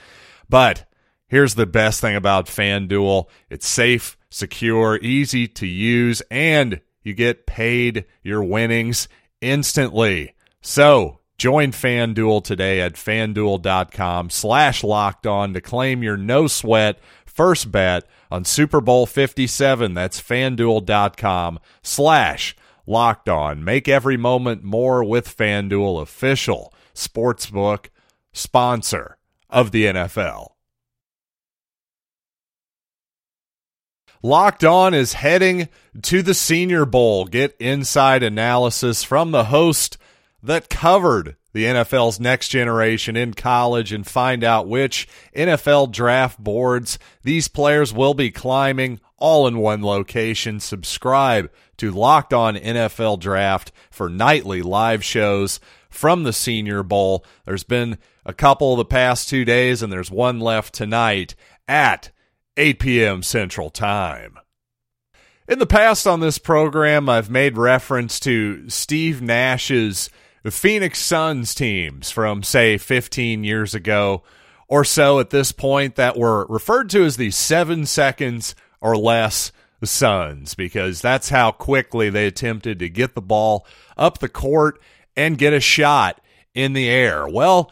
But 0.48 0.84
here's 1.28 1.54
the 1.54 1.66
best 1.66 2.00
thing 2.00 2.16
about 2.16 2.46
FanDuel. 2.46 3.26
It's 3.50 3.66
safe, 3.66 4.16
secure, 4.30 4.98
easy 4.98 5.46
to 5.48 5.66
use, 5.66 6.22
and 6.30 6.80
you 7.02 7.14
get 7.14 7.46
paid 7.46 8.04
your 8.22 8.42
winnings 8.42 9.08
instantly. 9.40 10.34
So 10.60 11.20
join 11.38 11.72
FanDuel 11.72 12.42
today 12.44 12.80
at 12.80 12.94
fanduel.com 12.94 14.30
slash 14.30 14.82
locked 14.82 15.26
on 15.26 15.54
to 15.54 15.60
claim 15.60 16.02
your 16.02 16.16
no 16.16 16.46
sweat 16.46 16.98
first 17.26 17.70
bet 17.70 18.04
on 18.30 18.44
Super 18.44 18.80
Bowl 18.80 19.06
57. 19.06 19.94
That's 19.94 20.20
fanduel.com 20.20 21.58
slash 21.82 22.56
locked 22.86 23.28
on. 23.28 23.64
Make 23.64 23.88
every 23.88 24.16
moment 24.16 24.62
more 24.62 25.04
with 25.04 25.36
FanDuel, 25.36 26.00
official 26.00 26.72
sportsbook 26.94 27.86
sponsor 28.32 29.18
of 29.50 29.70
the 29.72 29.86
NFL. 29.86 30.53
Locked 34.24 34.64
On 34.64 34.94
is 34.94 35.12
heading 35.12 35.68
to 36.00 36.22
the 36.22 36.32
Senior 36.32 36.86
Bowl. 36.86 37.26
Get 37.26 37.54
inside 37.60 38.22
analysis 38.22 39.04
from 39.04 39.32
the 39.32 39.44
host 39.44 39.98
that 40.42 40.70
covered 40.70 41.36
the 41.52 41.66
NFL's 41.66 42.18
next 42.18 42.48
generation 42.48 43.18
in 43.18 43.34
college 43.34 43.92
and 43.92 44.06
find 44.06 44.42
out 44.42 44.66
which 44.66 45.06
NFL 45.36 45.92
draft 45.92 46.42
boards 46.42 46.98
these 47.22 47.48
players 47.48 47.92
will 47.92 48.14
be 48.14 48.30
climbing 48.30 48.98
all 49.18 49.46
in 49.46 49.58
one 49.58 49.82
location. 49.82 50.58
Subscribe 50.58 51.52
to 51.76 51.90
Locked 51.90 52.32
On 52.32 52.56
NFL 52.56 53.20
Draft 53.20 53.72
for 53.90 54.08
nightly 54.08 54.62
live 54.62 55.04
shows 55.04 55.60
from 55.90 56.22
the 56.22 56.32
Senior 56.32 56.82
Bowl. 56.82 57.26
There's 57.44 57.62
been 57.62 57.98
a 58.24 58.32
couple 58.32 58.74
the 58.74 58.86
past 58.86 59.28
two 59.28 59.44
days, 59.44 59.82
and 59.82 59.92
there's 59.92 60.10
one 60.10 60.40
left 60.40 60.72
tonight 60.72 61.34
at 61.68 62.10
8 62.56 62.78
p.m. 62.78 63.22
Central 63.22 63.70
Time. 63.70 64.38
In 65.48 65.58
the 65.58 65.66
past 65.66 66.06
on 66.06 66.20
this 66.20 66.38
program, 66.38 67.08
I've 67.08 67.28
made 67.28 67.58
reference 67.58 68.18
to 68.20 68.68
Steve 68.70 69.20
Nash's 69.20 70.08
Phoenix 70.46 70.98
Suns 70.98 71.54
teams 71.54 72.10
from, 72.10 72.42
say, 72.42 72.78
15 72.78 73.44
years 73.44 73.74
ago 73.74 74.22
or 74.68 74.84
so 74.84 75.20
at 75.20 75.30
this 75.30 75.52
point 75.52 75.96
that 75.96 76.16
were 76.16 76.46
referred 76.46 76.88
to 76.90 77.04
as 77.04 77.16
the 77.16 77.30
seven 77.30 77.84
seconds 77.86 78.54
or 78.80 78.96
less 78.96 79.52
Suns 79.82 80.54
because 80.54 81.00
that's 81.00 81.28
how 81.28 81.50
quickly 81.50 82.10
they 82.10 82.26
attempted 82.26 82.78
to 82.78 82.88
get 82.88 83.14
the 83.14 83.20
ball 83.20 83.66
up 83.96 84.18
the 84.18 84.28
court 84.28 84.80
and 85.16 85.38
get 85.38 85.52
a 85.52 85.60
shot 85.60 86.20
in 86.54 86.72
the 86.72 86.88
air. 86.88 87.28
Well, 87.28 87.70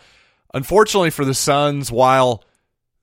unfortunately 0.53 1.11
for 1.11 1.25
the 1.25 1.35
Suns, 1.35 1.91
while 1.91 2.45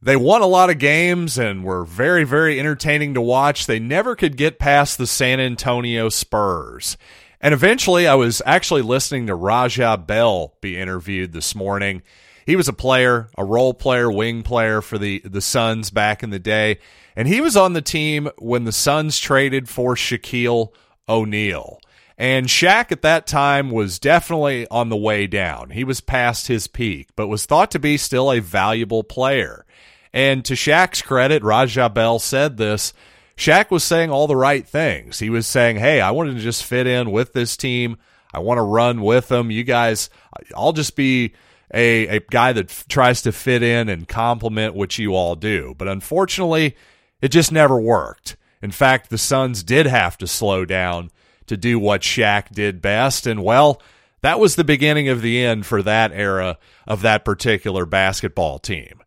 they 0.01 0.15
won 0.15 0.41
a 0.41 0.47
lot 0.47 0.69
of 0.69 0.79
games 0.79 1.37
and 1.37 1.63
were 1.63 1.83
very, 1.83 2.23
very 2.23 2.59
entertaining 2.59 3.13
to 3.15 3.21
watch. 3.21 3.65
They 3.65 3.79
never 3.79 4.15
could 4.15 4.37
get 4.37 4.59
past 4.59 4.97
the 4.97 5.07
San 5.07 5.39
Antonio 5.39 6.09
Spurs. 6.09 6.97
And 7.41 7.53
eventually, 7.53 8.07
I 8.07 8.15
was 8.15 8.41
actually 8.45 8.81
listening 8.81 9.27
to 9.27 9.35
Raja 9.35 9.97
Bell 9.97 10.55
be 10.61 10.77
interviewed 10.77 11.33
this 11.33 11.53
morning. 11.55 12.01
He 12.45 12.55
was 12.55 12.67
a 12.67 12.73
player, 12.73 13.29
a 13.37 13.45
role 13.45 13.73
player, 13.73 14.11
wing 14.11 14.41
player 14.43 14.81
for 14.81 14.97
the, 14.97 15.19
the 15.23 15.41
Suns 15.41 15.91
back 15.91 16.23
in 16.23 16.29
the 16.29 16.39
day. 16.39 16.79
And 17.15 17.27
he 17.27 17.41
was 17.41 17.55
on 17.55 17.73
the 17.73 17.81
team 17.81 18.29
when 18.37 18.63
the 18.63 18.71
Suns 18.71 19.19
traded 19.19 19.69
for 19.69 19.95
Shaquille 19.95 20.73
O'Neal. 21.07 21.79
And 22.17 22.47
Shaq 22.47 22.91
at 22.91 23.01
that 23.03 23.27
time 23.27 23.71
was 23.71 23.99
definitely 23.99 24.67
on 24.69 24.89
the 24.89 24.97
way 24.97 25.27
down. 25.27 25.69
He 25.69 25.85
was 25.85 26.01
past 26.01 26.47
his 26.47 26.67
peak, 26.67 27.09
but 27.15 27.27
was 27.27 27.45
thought 27.45 27.71
to 27.71 27.79
be 27.79 27.95
still 27.97 28.31
a 28.31 28.41
valuable 28.41 29.03
player. 29.03 29.65
And 30.13 30.43
to 30.45 30.53
Shaq's 30.53 31.01
credit, 31.01 31.43
Raja 31.43 31.89
Bell 31.89 32.19
said 32.19 32.57
this. 32.57 32.93
Shaq 33.37 33.71
was 33.71 33.83
saying 33.83 34.09
all 34.09 34.27
the 34.27 34.35
right 34.35 34.67
things. 34.67 35.19
He 35.19 35.29
was 35.29 35.47
saying, 35.47 35.77
Hey, 35.77 36.01
I 36.01 36.11
wanted 36.11 36.35
to 36.35 36.41
just 36.41 36.63
fit 36.63 36.87
in 36.87 37.11
with 37.11 37.33
this 37.33 37.55
team. 37.55 37.97
I 38.33 38.39
want 38.39 38.57
to 38.57 38.63
run 38.63 39.01
with 39.01 39.27
them. 39.29 39.49
You 39.49 39.63
guys, 39.63 40.09
I'll 40.55 40.73
just 40.73 40.95
be 40.95 41.33
a, 41.73 42.17
a 42.17 42.19
guy 42.19 42.53
that 42.53 42.69
f- 42.69 42.87
tries 42.87 43.21
to 43.23 43.31
fit 43.31 43.63
in 43.63 43.89
and 43.89 44.07
complement 44.07 44.75
what 44.75 44.97
you 44.97 45.15
all 45.15 45.35
do. 45.35 45.73
But 45.77 45.87
unfortunately, 45.87 46.75
it 47.21 47.29
just 47.29 47.51
never 47.51 47.79
worked. 47.79 48.35
In 48.61 48.71
fact, 48.71 49.09
the 49.09 49.17
Suns 49.17 49.63
did 49.63 49.85
have 49.85 50.17
to 50.17 50.27
slow 50.27 50.65
down 50.65 51.11
to 51.47 51.57
do 51.57 51.79
what 51.79 52.01
Shaq 52.01 52.49
did 52.51 52.81
best. 52.81 53.25
And 53.25 53.43
well, 53.43 53.81
that 54.21 54.39
was 54.39 54.55
the 54.55 54.63
beginning 54.63 55.07
of 55.09 55.21
the 55.21 55.43
end 55.43 55.65
for 55.65 55.81
that 55.83 56.11
era 56.11 56.57
of 56.87 57.01
that 57.01 57.25
particular 57.25 57.85
basketball 57.85 58.59
team. 58.59 59.01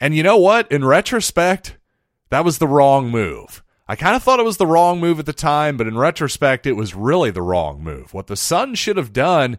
And 0.00 0.14
you 0.14 0.22
know 0.22 0.38
what? 0.38 0.70
In 0.72 0.84
retrospect, 0.84 1.76
that 2.30 2.44
was 2.44 2.58
the 2.58 2.66
wrong 2.66 3.10
move. 3.10 3.62
I 3.86 3.96
kind 3.96 4.16
of 4.16 4.22
thought 4.22 4.40
it 4.40 4.44
was 4.44 4.56
the 4.56 4.66
wrong 4.66 5.00
move 5.00 5.18
at 5.18 5.26
the 5.26 5.32
time, 5.32 5.76
but 5.76 5.86
in 5.86 5.98
retrospect, 5.98 6.66
it 6.66 6.72
was 6.72 6.94
really 6.94 7.30
the 7.30 7.42
wrong 7.42 7.82
move. 7.82 8.14
What 8.14 8.28
the 8.28 8.36
Suns 8.36 8.78
should 8.78 8.96
have 8.96 9.12
done 9.12 9.58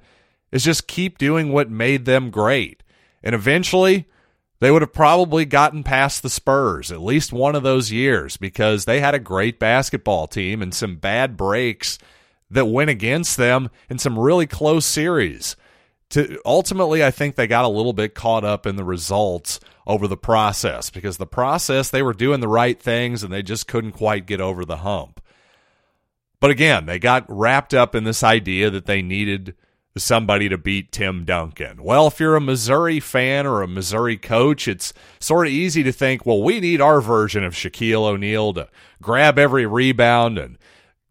is 0.52 0.64
just 0.64 0.88
keep 0.88 1.18
doing 1.18 1.52
what 1.52 1.70
made 1.70 2.06
them 2.06 2.30
great. 2.32 2.82
And 3.22 3.36
eventually, 3.36 4.08
they 4.62 4.72
would 4.72 4.82
have 4.82 4.94
probably 4.94 5.44
gotten 5.46 5.84
past 5.84 6.24
the 6.24 6.30
Spurs 6.30 6.92
at 6.92 7.02
least 7.02 7.34
one 7.34 7.56
of 7.56 7.64
those 7.64 7.92
years 7.92 8.38
because 8.38 8.86
they 8.86 9.00
had 9.00 9.14
a 9.14 9.20
great 9.20 9.60
basketball 9.60 10.28
team 10.28 10.62
and 10.62 10.74
some 10.74 10.96
bad 10.96 11.36
breaks 11.36 12.00
that 12.50 12.66
went 12.66 12.90
against 12.90 13.38
them 13.38 13.70
in 13.90 13.98
some 13.98 14.18
really 14.18 14.48
close 14.48 14.86
series 14.86 15.56
to 16.12 16.40
ultimately 16.46 17.04
I 17.04 17.12
think 17.12 17.36
they 17.36 17.48
got 17.48 17.66
a 17.66 17.70
little 17.70 17.94
bit 17.94 18.16
caught 18.16 18.44
up 18.44 18.66
in 18.66 18.76
the 18.76 18.84
results 18.84 19.60
over 19.88 20.08
the 20.08 20.18
process 20.18 20.90
because 20.90 21.18
the 21.18 21.26
process 21.26 21.90
they 21.90 22.04
were 22.04 22.14
doing 22.14 22.40
the 22.40 22.48
right 22.48 22.80
things 22.80 23.24
and 23.24 23.34
they 23.34 23.42
just 23.42 23.68
couldn't 23.68 23.94
quite 23.94 24.26
get 24.26 24.40
over 24.40 24.64
the 24.64 24.78
hump. 24.78 25.22
But 26.40 26.52
again, 26.52 26.86
they 26.86 27.00
got 27.00 27.26
wrapped 27.28 27.74
up 27.74 27.94
in 27.96 28.04
this 28.04 28.24
idea 28.24 28.70
that 28.70 28.86
they 28.86 29.02
needed 29.02 29.56
somebody 29.98 30.48
to 30.50 30.58
beat 30.58 30.92
Tim 30.92 31.26
Duncan. 31.26 31.84
Well, 31.84 32.08
if 32.08 32.20
you're 32.20 32.36
a 32.36 32.42
Missouri 32.42 33.00
fan 33.00 33.46
or 33.46 33.62
a 33.62 33.68
Missouri 33.68 34.18
coach, 34.18 34.68
it's 34.68 34.94
sort 35.20 35.48
of 35.48 35.54
easy 35.54 35.84
to 35.84 35.92
think, 35.92 36.26
well, 36.26 36.42
we 36.42 36.60
need 36.60 36.82
our 36.82 37.02
version 37.02 37.44
of 37.44 37.54
Shaquille 37.54 38.06
O'Neal 38.06 38.54
to 38.54 38.70
grab 39.02 39.38
every 39.38 39.66
rebound 39.66 40.38
and 40.38 40.58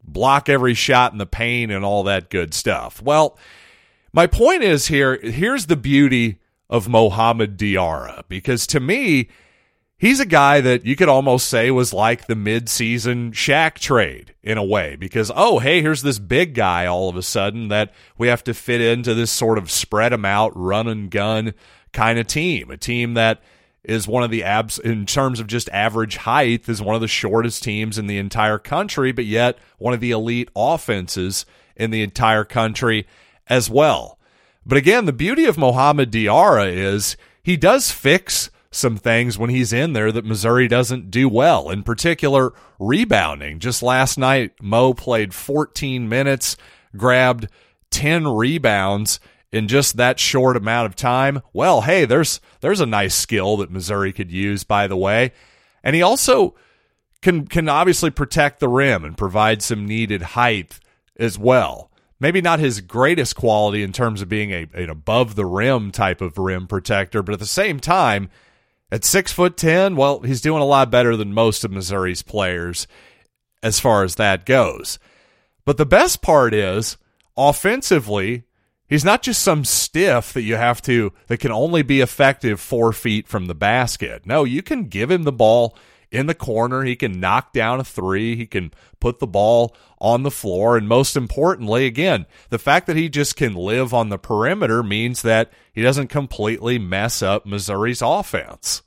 block 0.02 0.48
every 0.48 0.74
shot 0.74 1.12
in 1.12 1.18
the 1.18 1.26
paint 1.26 1.70
and 1.70 1.84
all 1.84 2.02
that 2.04 2.30
good 2.30 2.54
stuff. 2.54 3.02
Well, 3.02 3.38
my 4.12 4.26
point 4.26 4.62
is 4.62 4.86
here 4.86 5.18
here's 5.22 5.66
the 5.66 5.76
beauty 5.76 6.38
of 6.68 6.88
Mohamed 6.88 7.56
Diarra 7.56 8.24
because 8.28 8.66
to 8.68 8.80
me 8.80 9.28
he's 9.96 10.20
a 10.20 10.26
guy 10.26 10.60
that 10.60 10.84
you 10.84 10.96
could 10.96 11.08
almost 11.08 11.48
say 11.48 11.70
was 11.70 11.92
like 11.92 12.26
the 12.26 12.34
mid-season 12.34 13.32
Shaq 13.32 13.74
trade 13.74 14.34
in 14.42 14.58
a 14.58 14.64
way 14.64 14.96
because 14.96 15.30
oh 15.34 15.58
hey 15.58 15.82
here's 15.82 16.02
this 16.02 16.18
big 16.18 16.54
guy 16.54 16.86
all 16.86 17.08
of 17.08 17.16
a 17.16 17.22
sudden 17.22 17.68
that 17.68 17.92
we 18.18 18.28
have 18.28 18.44
to 18.44 18.54
fit 18.54 18.80
into 18.80 19.14
this 19.14 19.30
sort 19.30 19.58
of 19.58 19.70
spread 19.70 20.12
him 20.12 20.24
out 20.24 20.52
run 20.56 20.88
and 20.88 21.10
gun 21.10 21.54
kind 21.92 22.18
of 22.18 22.26
team 22.26 22.70
a 22.70 22.76
team 22.76 23.14
that 23.14 23.42
is 23.82 24.06
one 24.06 24.22
of 24.22 24.30
the 24.30 24.44
abs 24.44 24.78
in 24.78 25.06
terms 25.06 25.40
of 25.40 25.46
just 25.46 25.68
average 25.70 26.16
height 26.16 26.68
is 26.68 26.82
one 26.82 26.94
of 26.94 27.00
the 27.00 27.08
shortest 27.08 27.62
teams 27.62 27.98
in 27.98 28.06
the 28.06 28.18
entire 28.18 28.58
country 28.58 29.12
but 29.12 29.24
yet 29.24 29.58
one 29.78 29.94
of 29.94 30.00
the 30.00 30.10
elite 30.10 30.50
offenses 30.54 31.46
in 31.76 31.90
the 31.90 32.02
entire 32.02 32.44
country 32.44 33.06
as 33.50 33.68
well. 33.68 34.18
But 34.64 34.78
again, 34.78 35.04
the 35.04 35.12
beauty 35.12 35.44
of 35.44 35.58
Mohamed 35.58 36.12
Diarra 36.12 36.72
is 36.72 37.16
he 37.42 37.56
does 37.56 37.90
fix 37.90 38.50
some 38.70 38.96
things 38.96 39.36
when 39.36 39.50
he's 39.50 39.72
in 39.72 39.94
there 39.94 40.12
that 40.12 40.24
Missouri 40.24 40.68
doesn't 40.68 41.10
do 41.10 41.28
well, 41.28 41.70
in 41.70 41.82
particular, 41.82 42.52
rebounding. 42.78 43.58
Just 43.58 43.82
last 43.82 44.16
night, 44.16 44.52
Mo 44.62 44.94
played 44.94 45.34
14 45.34 46.08
minutes, 46.08 46.56
grabbed 46.96 47.48
10 47.90 48.28
rebounds 48.28 49.18
in 49.50 49.66
just 49.66 49.96
that 49.96 50.20
short 50.20 50.56
amount 50.56 50.86
of 50.86 50.94
time. 50.94 51.42
Well, 51.52 51.80
hey, 51.80 52.04
there's 52.04 52.40
there's 52.60 52.80
a 52.80 52.86
nice 52.86 53.16
skill 53.16 53.56
that 53.56 53.72
Missouri 53.72 54.12
could 54.12 54.30
use, 54.30 54.62
by 54.62 54.86
the 54.86 54.96
way. 54.96 55.32
And 55.82 55.96
he 55.96 56.02
also 56.02 56.54
can 57.20 57.46
can 57.48 57.68
obviously 57.68 58.10
protect 58.10 58.60
the 58.60 58.68
rim 58.68 59.04
and 59.04 59.18
provide 59.18 59.62
some 59.62 59.86
needed 59.86 60.22
height 60.22 60.78
as 61.18 61.36
well 61.36 61.89
maybe 62.20 62.40
not 62.40 62.60
his 62.60 62.80
greatest 62.80 63.34
quality 63.34 63.82
in 63.82 63.92
terms 63.92 64.22
of 64.22 64.28
being 64.28 64.52
a, 64.52 64.68
an 64.74 64.90
above 64.90 65.34
the 65.34 65.46
rim 65.46 65.90
type 65.90 66.20
of 66.20 66.38
rim 66.38 66.66
protector, 66.66 67.22
but 67.22 67.32
at 67.32 67.40
the 67.40 67.46
same 67.46 67.80
time, 67.80 68.30
at 68.92 69.04
six 69.04 69.32
foot 69.32 69.56
ten, 69.56 69.96
well, 69.96 70.20
he's 70.20 70.40
doing 70.40 70.62
a 70.62 70.66
lot 70.66 70.90
better 70.90 71.16
than 71.16 71.32
most 71.32 71.64
of 71.64 71.72
Missouri's 71.72 72.22
players 72.22 72.86
as 73.62 73.80
far 73.80 74.04
as 74.04 74.14
that 74.16 74.46
goes. 74.46 74.98
But 75.64 75.76
the 75.76 75.86
best 75.86 76.22
part 76.22 76.54
is, 76.54 76.96
offensively, 77.36 78.44
he's 78.88 79.04
not 79.04 79.22
just 79.22 79.42
some 79.42 79.64
stiff 79.64 80.32
that 80.32 80.42
you 80.42 80.56
have 80.56 80.82
to 80.82 81.12
that 81.28 81.38
can 81.38 81.52
only 81.52 81.82
be 81.82 82.00
effective 82.00 82.60
four 82.60 82.92
feet 82.92 83.28
from 83.28 83.46
the 83.46 83.54
basket. 83.54 84.26
No, 84.26 84.44
you 84.44 84.62
can 84.62 84.84
give 84.84 85.10
him 85.10 85.22
the 85.22 85.32
ball 85.32 85.76
in 86.10 86.26
the 86.26 86.34
corner. 86.34 86.82
He 86.82 86.96
can 86.96 87.20
knock 87.20 87.52
down 87.52 87.80
a 87.80 87.84
three. 87.84 88.36
He 88.36 88.46
can 88.46 88.72
put 88.98 89.18
the 89.18 89.26
ball 89.26 89.76
on 89.98 90.22
the 90.22 90.30
floor. 90.30 90.76
And 90.76 90.88
most 90.88 91.16
importantly, 91.16 91.86
again, 91.86 92.26
the 92.48 92.58
fact 92.58 92.86
that 92.86 92.96
he 92.96 93.08
just 93.08 93.36
can 93.36 93.54
live 93.54 93.94
on 93.94 94.08
the 94.08 94.18
perimeter 94.18 94.82
means 94.82 95.22
that 95.22 95.52
he 95.72 95.82
doesn't 95.82 96.08
completely 96.08 96.78
mess 96.78 97.22
up 97.22 97.46
Missouri's 97.46 98.02
offense. 98.02 98.82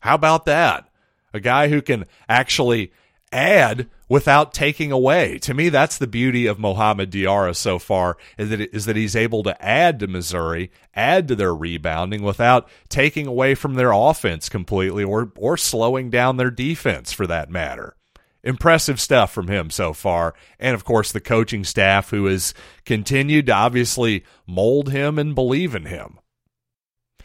How 0.00 0.14
about 0.14 0.46
that? 0.46 0.88
A 1.32 1.40
guy 1.40 1.68
who 1.68 1.80
can 1.80 2.06
actually 2.28 2.92
add 3.30 3.88
without 4.12 4.52
taking 4.52 4.92
away. 4.92 5.38
To 5.38 5.54
me, 5.54 5.70
that's 5.70 5.96
the 5.96 6.06
beauty 6.06 6.44
of 6.44 6.58
Mohamed 6.58 7.10
Diarra 7.10 7.56
so 7.56 7.78
far 7.78 8.18
is 8.36 8.50
that 8.50 8.60
is 8.60 8.84
that 8.84 8.94
he's 8.94 9.16
able 9.16 9.42
to 9.44 9.64
add 9.64 9.98
to 10.00 10.06
Missouri, 10.06 10.70
add 10.94 11.26
to 11.28 11.34
their 11.34 11.54
rebounding 11.54 12.22
without 12.22 12.68
taking 12.90 13.26
away 13.26 13.54
from 13.54 13.72
their 13.72 13.90
offense 13.90 14.50
completely 14.50 15.02
or 15.02 15.32
or 15.38 15.56
slowing 15.56 16.10
down 16.10 16.36
their 16.36 16.50
defense 16.50 17.10
for 17.10 17.26
that 17.26 17.48
matter. 17.48 17.96
Impressive 18.44 19.00
stuff 19.00 19.32
from 19.32 19.48
him 19.48 19.70
so 19.70 19.94
far, 19.94 20.34
and 20.60 20.74
of 20.74 20.84
course 20.84 21.10
the 21.10 21.18
coaching 21.18 21.64
staff 21.64 22.10
who 22.10 22.26
has 22.26 22.52
continued 22.84 23.46
to 23.46 23.54
obviously 23.54 24.24
mold 24.46 24.90
him 24.90 25.18
and 25.18 25.34
believe 25.34 25.74
in 25.74 25.86
him. 25.86 26.18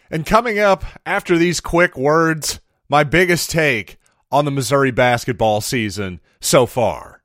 And 0.10 0.26
coming 0.26 0.58
up 0.58 0.86
after 1.06 1.38
these 1.38 1.60
quick 1.60 1.98
words, 1.98 2.62
my 2.88 3.04
biggest 3.04 3.52
take 3.52 3.98
on 4.32 4.46
the 4.46 4.52
Missouri 4.52 4.92
basketball 4.92 5.62
season 5.62 6.20
so 6.40 6.66
far. 6.66 7.22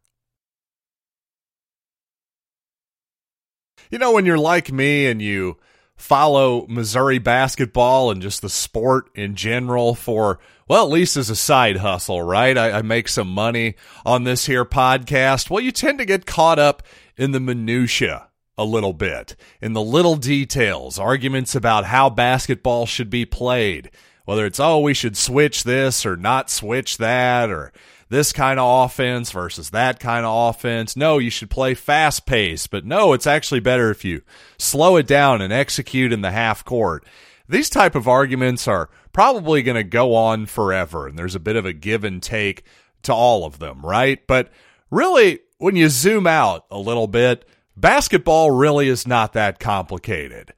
You 3.91 3.99
know, 3.99 4.13
when 4.13 4.25
you're 4.25 4.39
like 4.39 4.73
me 4.73 5.07
and 5.07 5.21
you 5.21 5.59
follow 5.97 6.67
Missouri 6.69 7.19
basketball 7.19 8.11
and 8.11 8.23
just 8.23 8.43
the 8.43 8.49
sport 8.49 9.11
in 9.15 9.37
general 9.37 9.95
for, 9.95 10.39
well, 10.67 10.85
at 10.85 10.93
least 10.93 11.17
as 11.17 11.31
a 11.31 11.37
side 11.37 11.77
hustle, 11.77 12.23
right? 12.23 12.57
I, 12.57 12.79
I, 12.79 12.83
make 12.83 13.07
some 13.07 13.29
money 13.29 13.75
on 14.05 14.25
this 14.25 14.47
here 14.47 14.65
podcast. 14.65 15.51
Well, 15.51 15.61
you 15.61 15.71
tend 15.71 15.99
to 15.99 16.05
get 16.05 16.27
caught 16.27 16.59
up 16.59 16.83
in 17.17 17.33
the 17.33 17.41
minutia 17.41 18.29
a 18.59 18.65
little 18.65 18.93
bit, 18.93 19.37
in 19.61 19.75
the 19.75 19.83
little 19.83 20.17
details, 20.17 20.99
arguments 20.99 21.55
about 21.55 21.85
how 21.85 22.11
basketball 22.11 22.87
should 22.87 23.11
be 23.11 23.25
played 23.25 23.91
whether 24.25 24.47
it's, 24.47 24.61
oh, 24.61 24.79
we 24.79 24.95
should 24.95 25.17
switch 25.17 25.65
this 25.65 26.07
or 26.07 26.17
not 26.17 26.51
switch 26.51 26.99
that 26.99 27.51
or 27.51 27.73
this 28.09 28.33
kind 28.33 28.61
of 28.61 28.85
offense 28.85 29.31
versus 29.33 29.71
that 29.71 29.99
kind 29.99 30.27
of 30.27 30.51
offense. 30.51 30.97
No, 30.97 31.19
you 31.19 31.31
should 31.31 31.51
play 31.51 31.73
fast 31.75 32.27
pace, 32.27 32.67
but 32.67 32.85
no, 32.85 33.15
it's 33.15 33.27
actually 33.27 33.61
better 33.61 33.91
if 33.91 34.05
you 34.05 34.23
slow 34.59 34.97
it 34.97 35.07
down 35.07 35.41
and 35.41 35.53
execute 35.53 36.13
in 36.13 36.21
the 36.21 36.31
half 36.31 36.65
court. 36.65 37.07
These 37.49 37.71
type 37.71 37.95
of 37.95 38.07
arguments 38.07 38.69
are 38.69 38.91
probably 39.13 39.63
going 39.63 39.77
to 39.77 39.85
go 39.85 40.15
on 40.15 40.47
forever, 40.47 41.07
and 41.07 41.19
there's 41.19 41.35
a 41.35 41.41
bit 41.41 41.57
of 41.57 41.65
a 41.65 41.73
give 41.73 42.05
and 42.05 42.23
take 42.23 42.65
to 43.03 43.15
all 43.15 43.45
of 43.45 43.59
them, 43.59 43.85
right? 43.85 44.25
But 44.27 44.51
really, 44.91 45.41
when 45.59 45.77
you 45.77 45.89
zoom 45.89 46.27
out 46.27 46.67
a 46.71 46.79
little 46.79 47.07
bit, 47.07 47.47
basketball 47.77 48.51
really 48.51 48.89
is 48.89 49.07
not 49.07 49.33
that 49.33 49.59
complicated. 49.59 50.53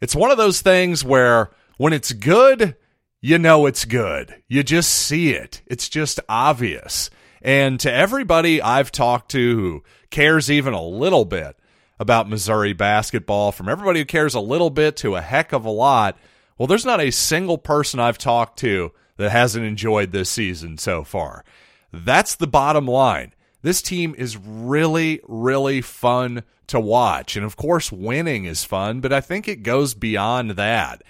It's 0.00 0.14
one 0.14 0.30
of 0.30 0.36
those 0.36 0.60
things 0.60 1.04
where 1.04 1.50
when 1.78 1.92
it's 1.92 2.12
good, 2.12 2.76
you 3.20 3.38
know 3.38 3.66
it's 3.66 3.84
good. 3.84 4.42
You 4.48 4.62
just 4.62 4.90
see 4.90 5.30
it. 5.30 5.62
It's 5.66 5.88
just 5.88 6.20
obvious. 6.28 7.10
And 7.42 7.78
to 7.80 7.92
everybody 7.92 8.62
I've 8.62 8.92
talked 8.92 9.30
to 9.32 9.56
who 9.56 9.84
cares 10.10 10.50
even 10.50 10.74
a 10.74 10.82
little 10.82 11.24
bit 11.24 11.56
about 11.98 12.28
Missouri 12.28 12.72
basketball, 12.72 13.52
from 13.52 13.68
everybody 13.68 14.00
who 14.00 14.06
cares 14.06 14.34
a 14.34 14.40
little 14.40 14.70
bit 14.70 14.96
to 14.98 15.16
a 15.16 15.20
heck 15.20 15.52
of 15.52 15.64
a 15.64 15.70
lot, 15.70 16.16
well, 16.56 16.66
there's 16.66 16.84
not 16.84 17.00
a 17.00 17.10
single 17.10 17.58
person 17.58 18.00
I've 18.00 18.18
talked 18.18 18.58
to 18.60 18.92
that 19.16 19.30
hasn't 19.30 19.66
enjoyed 19.66 20.12
this 20.12 20.30
season 20.30 20.78
so 20.78 21.02
far. 21.02 21.44
That's 21.92 22.36
the 22.36 22.46
bottom 22.46 22.86
line. 22.86 23.34
This 23.62 23.82
team 23.82 24.14
is 24.16 24.36
really, 24.36 25.20
really 25.26 25.80
fun 25.80 26.44
to 26.68 26.78
watch. 26.78 27.36
And 27.36 27.44
of 27.44 27.56
course, 27.56 27.90
winning 27.90 28.44
is 28.44 28.64
fun, 28.64 29.00
but 29.00 29.12
I 29.12 29.20
think 29.20 29.48
it 29.48 29.62
goes 29.62 29.94
beyond 29.94 30.52
that. 30.52 31.02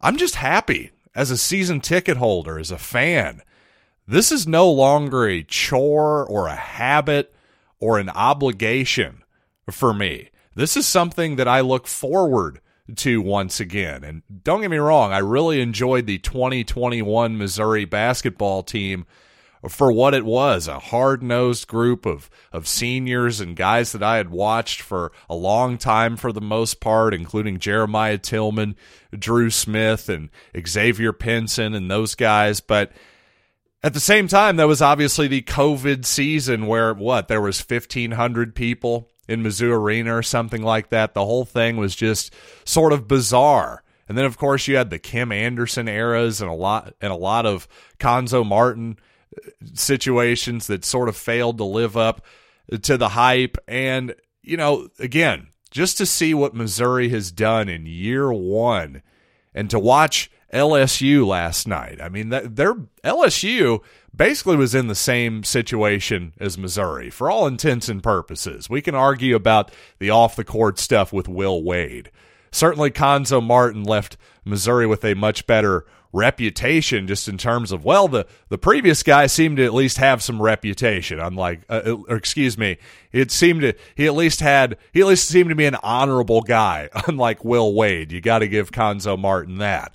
I'm 0.00 0.16
just 0.16 0.36
happy 0.36 0.92
as 1.14 1.30
a 1.30 1.36
season 1.36 1.80
ticket 1.80 2.16
holder, 2.16 2.58
as 2.58 2.70
a 2.70 2.78
fan. 2.78 3.42
This 4.06 4.32
is 4.32 4.46
no 4.46 4.70
longer 4.70 5.26
a 5.26 5.42
chore 5.42 6.24
or 6.26 6.46
a 6.46 6.56
habit 6.56 7.34
or 7.78 7.98
an 7.98 8.08
obligation 8.10 9.22
for 9.70 9.92
me. 9.92 10.30
This 10.54 10.76
is 10.76 10.86
something 10.86 11.36
that 11.36 11.48
I 11.48 11.60
look 11.60 11.86
forward 11.86 12.60
to 12.96 13.20
once 13.20 13.60
again. 13.60 14.02
And 14.02 14.22
don't 14.42 14.62
get 14.62 14.70
me 14.70 14.78
wrong, 14.78 15.12
I 15.12 15.18
really 15.18 15.60
enjoyed 15.60 16.06
the 16.06 16.18
2021 16.18 17.38
Missouri 17.38 17.84
basketball 17.84 18.62
team 18.62 19.06
for 19.68 19.92
what 19.92 20.14
it 20.14 20.24
was 20.24 20.68
a 20.68 20.78
hard 20.78 21.22
nosed 21.22 21.68
group 21.68 22.06
of, 22.06 22.30
of 22.52 22.66
seniors 22.66 23.40
and 23.40 23.56
guys 23.56 23.92
that 23.92 24.02
I 24.02 24.16
had 24.16 24.30
watched 24.30 24.80
for 24.80 25.12
a 25.28 25.34
long 25.34 25.76
time 25.76 26.16
for 26.16 26.32
the 26.32 26.40
most 26.40 26.80
part, 26.80 27.12
including 27.12 27.58
Jeremiah 27.58 28.18
Tilmon, 28.18 28.74
Dru 29.16 29.50
Smith, 29.50 30.08
and 30.08 30.30
Xavier 30.66 31.12
Pinson 31.12 31.74
and 31.74 31.90
those 31.90 32.14
guys. 32.14 32.60
But 32.60 32.92
at 33.82 33.94
the 33.94 34.00
same 34.00 34.28
time, 34.28 34.56
that 34.56 34.68
was 34.68 34.82
obviously 34.82 35.26
the 35.26 35.42
COVID 35.42 36.04
season 36.04 36.66
where 36.66 36.94
what 36.94 37.28
there 37.28 37.40
was 37.40 37.60
1,500 37.60 38.54
people 38.54 39.10
in 39.28 39.42
Mizzou 39.42 39.72
Arena 39.72 40.16
or 40.16 40.22
something 40.22 40.62
like 40.62 40.88
that. 40.88 41.14
The 41.14 41.24
whole 41.24 41.44
thing 41.44 41.76
was 41.76 41.94
just 41.94 42.34
sort 42.64 42.92
of 42.92 43.08
bizarre. 43.08 43.82
And 44.08 44.18
then, 44.18 44.24
of 44.24 44.36
course, 44.36 44.66
you 44.66 44.76
had 44.76 44.90
the 44.90 44.98
Kim 44.98 45.30
Anderson 45.30 45.86
eras 45.86 46.40
and 46.40 46.50
a 46.50 46.54
lot 46.54 46.94
and 47.00 47.12
a 47.12 47.16
lot 47.16 47.46
of 47.46 47.68
Cuonzo 48.00 48.44
Martin 48.44 48.98
situations 49.74 50.66
that 50.66 50.84
sort 50.84 51.08
of 51.08 51.16
failed 51.16 51.58
to 51.58 51.64
live 51.64 51.96
up 51.96 52.24
to 52.82 52.96
the 52.96 53.10
hype. 53.10 53.56
And, 53.68 54.14
you 54.42 54.56
know, 54.56 54.88
again, 54.98 55.48
just 55.70 55.98
to 55.98 56.06
see 56.06 56.34
what 56.34 56.54
Missouri 56.54 57.08
has 57.10 57.30
done 57.30 57.68
in 57.68 57.86
year 57.86 58.32
one 58.32 59.02
and 59.54 59.70
to 59.70 59.78
watch 59.78 60.30
LSU 60.52 61.26
last 61.26 61.68
night. 61.68 62.00
I 62.00 62.08
mean, 62.08 62.28
their 62.28 62.74
LSU 63.04 63.80
basically 64.14 64.56
was 64.56 64.74
in 64.74 64.88
the 64.88 64.94
same 64.94 65.44
situation 65.44 66.32
as 66.40 66.58
Missouri 66.58 67.10
for 67.10 67.30
all 67.30 67.46
intents 67.46 67.88
and 67.88 68.02
purposes. 68.02 68.68
We 68.68 68.82
can 68.82 68.94
argue 68.94 69.36
about 69.36 69.70
the 69.98 70.10
off 70.10 70.36
the 70.36 70.44
court 70.44 70.78
stuff 70.78 71.12
with 71.12 71.28
Will 71.28 71.62
Wade. 71.62 72.10
Certainly, 72.50 72.90
Cuonzo 72.90 73.40
Martin 73.40 73.84
left 73.84 74.16
Missouri 74.44 74.86
with 74.86 75.04
a 75.04 75.14
much 75.14 75.46
better 75.46 75.86
reputation 76.12 77.06
just 77.06 77.28
in 77.28 77.38
terms 77.38 77.70
of 77.70 77.84
well 77.84 78.08
the 78.08 78.26
the 78.48 78.58
previous 78.58 79.02
guy 79.02 79.26
seemed 79.26 79.56
to 79.58 79.64
at 79.64 79.74
least 79.74 79.98
have 79.98 80.22
some 80.22 80.42
reputation. 80.42 81.20
Unlike 81.20 81.62
uh, 81.68 81.82
uh, 81.86 81.96
or 82.08 82.16
excuse 82.16 82.58
me 82.58 82.78
it 83.12 83.30
seemed 83.30 83.60
to 83.60 83.74
he 83.94 84.06
at 84.06 84.14
least 84.14 84.40
had 84.40 84.76
he 84.92 85.00
at 85.00 85.06
least 85.06 85.28
seemed 85.28 85.50
to 85.50 85.54
be 85.54 85.66
an 85.66 85.76
honorable 85.82 86.40
guy 86.40 86.88
unlike 87.06 87.44
Will 87.44 87.72
Wade. 87.74 88.10
You 88.12 88.20
got 88.20 88.40
to 88.40 88.48
give 88.48 88.72
Cuonzo 88.72 89.18
Martin 89.18 89.58
that. 89.58 89.94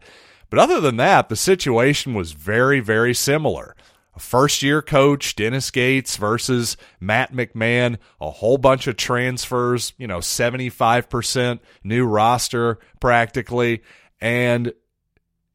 But 0.50 0.60
other 0.60 0.80
than 0.80 0.98
that 0.98 1.28
the 1.28 1.36
situation 1.36 2.14
was 2.14 2.32
very 2.32 2.80
very 2.80 3.14
similar. 3.14 3.76
A 4.16 4.20
first 4.20 4.64
year 4.64 4.82
coach 4.82 5.36
Dennis 5.36 5.70
Gates 5.70 6.16
versus 6.16 6.78
Matt 7.02 7.34
McMahon 7.34 7.98
a 8.22 8.32
whole 8.32 8.58
bunch 8.58 8.88
of 8.88 8.96
transfers 8.96 9.92
you 9.98 10.08
know 10.08 10.20
75% 10.20 11.60
new 11.84 12.06
roster 12.06 12.80
practically 13.02 13.82
and 14.22 14.72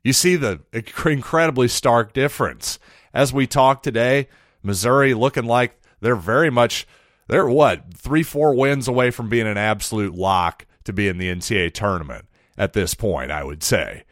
you 0.03 0.13
see 0.13 0.37
the 0.37 0.61
incredibly 0.73 1.69
stark 1.69 2.13
difference. 2.13 2.79
As 3.13 3.33
we 3.33 3.47
talk 3.47 3.83
today, 3.83 4.29
Missouri 4.63 5.15
looking 5.15 5.45
like 5.45 5.81
they're 6.01 6.17
very 6.17 6.51
much 6.51 6.87
they're 7.29 7.49
what 7.49 7.95
three 7.95 8.23
four 8.23 8.55
wins 8.55 8.89
away 8.89 9.11
from 9.11 9.29
being 9.29 9.47
an 9.47 9.59
absolute 9.59 10.15
lock 10.15 10.67
to 10.85 10.93
be 10.93 11.09
in 11.09 11.19
the 11.19 11.33
NCAA 11.33 11.73
tournament 11.73 12.27
at 12.57 12.73
this 12.73 12.95
point. 12.95 13.31
I 13.31 13.45
would 13.45 13.63
say. 13.63 14.05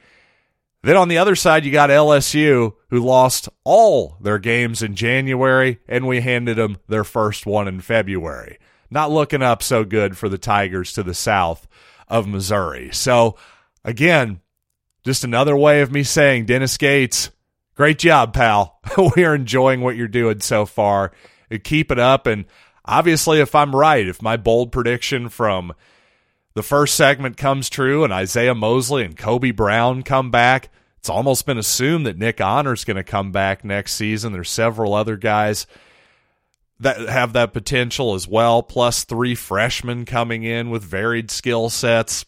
Then 0.82 0.96
on 0.96 1.08
the 1.08 1.18
other 1.18 1.34
side, 1.34 1.64
you 1.64 1.72
got 1.72 1.90
LSU, 1.90 2.74
who 2.90 3.00
lost 3.00 3.48
all 3.64 4.16
their 4.20 4.38
games 4.38 4.80
in 4.80 4.94
January, 4.94 5.80
and 5.88 6.06
we 6.06 6.20
handed 6.20 6.56
them 6.56 6.78
their 6.86 7.02
first 7.02 7.46
one 7.46 7.66
in 7.66 7.80
February. 7.80 8.58
Not 8.88 9.10
looking 9.10 9.42
up 9.42 9.62
so 9.62 9.84
good 9.84 10.16
for 10.16 10.28
the 10.28 10.38
Tigers 10.38 10.92
to 10.92 11.02
the 11.02 11.14
south 11.14 11.66
of 12.06 12.28
Missouri. 12.28 12.90
So, 12.92 13.36
again, 13.84 14.40
just 15.08 15.24
another 15.24 15.56
way 15.56 15.80
of 15.80 15.90
me 15.90 16.02
saying, 16.02 16.44
Dennis 16.44 16.76
Gates, 16.76 17.30
great 17.74 17.98
job, 17.98 18.34
pal. 18.34 18.78
we 19.16 19.24
are 19.24 19.34
enjoying 19.34 19.80
what 19.80 19.96
you're 19.96 20.06
doing 20.06 20.40
so 20.40 20.66
far. 20.66 21.12
Keep 21.64 21.90
it 21.90 21.98
up. 21.98 22.26
And 22.26 22.44
obviously, 22.84 23.40
if 23.40 23.54
I'm 23.54 23.74
right, 23.74 24.06
if 24.06 24.20
my 24.20 24.36
bold 24.36 24.70
prediction 24.70 25.30
from 25.30 25.72
the 26.52 26.62
first 26.62 26.94
segment 26.94 27.38
comes 27.38 27.70
true 27.70 28.04
and 28.04 28.12
Isaiah 28.12 28.54
Mosley 28.54 29.02
and 29.02 29.16
Kobe 29.16 29.50
Brown 29.50 30.02
come 30.02 30.30
back, 30.30 30.68
it's 30.98 31.08
almost 31.08 31.46
been 31.46 31.56
assumed 31.56 32.04
that 32.04 32.18
Nick 32.18 32.38
Honor's 32.38 32.84
going 32.84 32.98
to 32.98 33.02
come 33.02 33.32
back 33.32 33.64
next 33.64 33.94
season. 33.94 34.34
There's 34.34 34.50
several 34.50 34.92
other 34.92 35.16
guys 35.16 35.66
that 36.80 36.98
have 37.08 37.32
that 37.32 37.54
potential 37.54 38.12
as 38.12 38.28
well, 38.28 38.62
plus 38.62 39.04
three 39.04 39.34
freshmen 39.34 40.04
coming 40.04 40.42
in 40.42 40.68
with 40.68 40.84
varied 40.84 41.30
skill 41.30 41.70
sets 41.70 42.26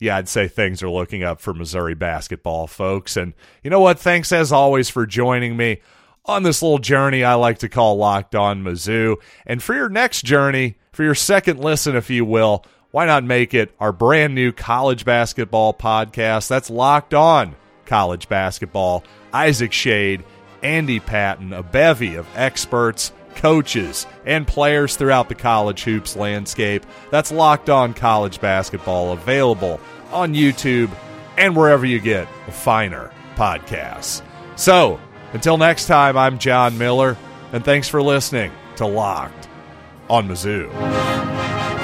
yeah, 0.00 0.16
I'd 0.16 0.28
say 0.28 0.48
things 0.48 0.82
are 0.82 0.88
looking 0.88 1.22
up 1.22 1.40
for 1.40 1.52
Missouri 1.52 1.94
basketball, 1.94 2.66
folks. 2.66 3.16
And 3.18 3.34
you 3.62 3.68
know 3.68 3.80
what? 3.80 3.98
Thanks 3.98 4.32
as 4.32 4.50
always 4.50 4.88
for 4.88 5.06
joining 5.06 5.58
me 5.58 5.82
on 6.24 6.42
this 6.42 6.62
little 6.62 6.78
journey 6.78 7.22
I 7.22 7.34
like 7.34 7.58
to 7.58 7.68
call 7.68 7.96
Locked 7.96 8.34
On 8.34 8.64
Mizzou. 8.64 9.16
And 9.46 9.62
for 9.62 9.74
your 9.74 9.90
next 9.90 10.24
journey, 10.24 10.78
for 10.92 11.04
your 11.04 11.14
second 11.14 11.60
listen, 11.60 11.96
if 11.96 12.08
you 12.08 12.24
will, 12.24 12.64
why 12.92 13.04
not 13.04 13.24
make 13.24 13.52
it 13.52 13.74
our 13.78 13.92
brand 13.92 14.34
new 14.34 14.52
college 14.52 15.04
basketball 15.04 15.74
podcast? 15.74 16.48
That's 16.48 16.70
Locked 16.70 17.12
On 17.12 17.54
College 17.84 18.26
Basketball. 18.26 19.04
Isaac 19.34 19.72
Shade, 19.72 20.24
Andy 20.62 20.98
Patton, 20.98 21.52
a 21.52 21.62
bevy 21.62 22.14
of 22.14 22.26
experts, 22.34 23.12
coaches, 23.36 24.06
and 24.26 24.46
players 24.46 24.96
throughout 24.96 25.28
the 25.28 25.34
college 25.34 25.82
hoops 25.82 26.16
landscape. 26.16 26.84
That's 27.10 27.32
Locked 27.32 27.70
On 27.70 27.94
College 27.94 28.40
Basketball, 28.40 29.12
available 29.12 29.80
on 30.12 30.34
YouTube 30.34 30.90
and 31.38 31.56
wherever 31.56 31.86
you 31.86 32.00
get 32.00 32.28
finer 32.52 33.10
podcasts. 33.36 34.22
So, 34.56 35.00
until 35.32 35.56
next 35.56 35.86
time, 35.86 36.16
I'm 36.16 36.38
John 36.38 36.76
Miller, 36.76 37.16
and 37.52 37.64
thanks 37.64 37.88
for 37.88 38.02
listening 38.02 38.52
to 38.76 38.86
Locked 38.86 39.48
on 40.08 40.28
Mizzou. 40.28 41.79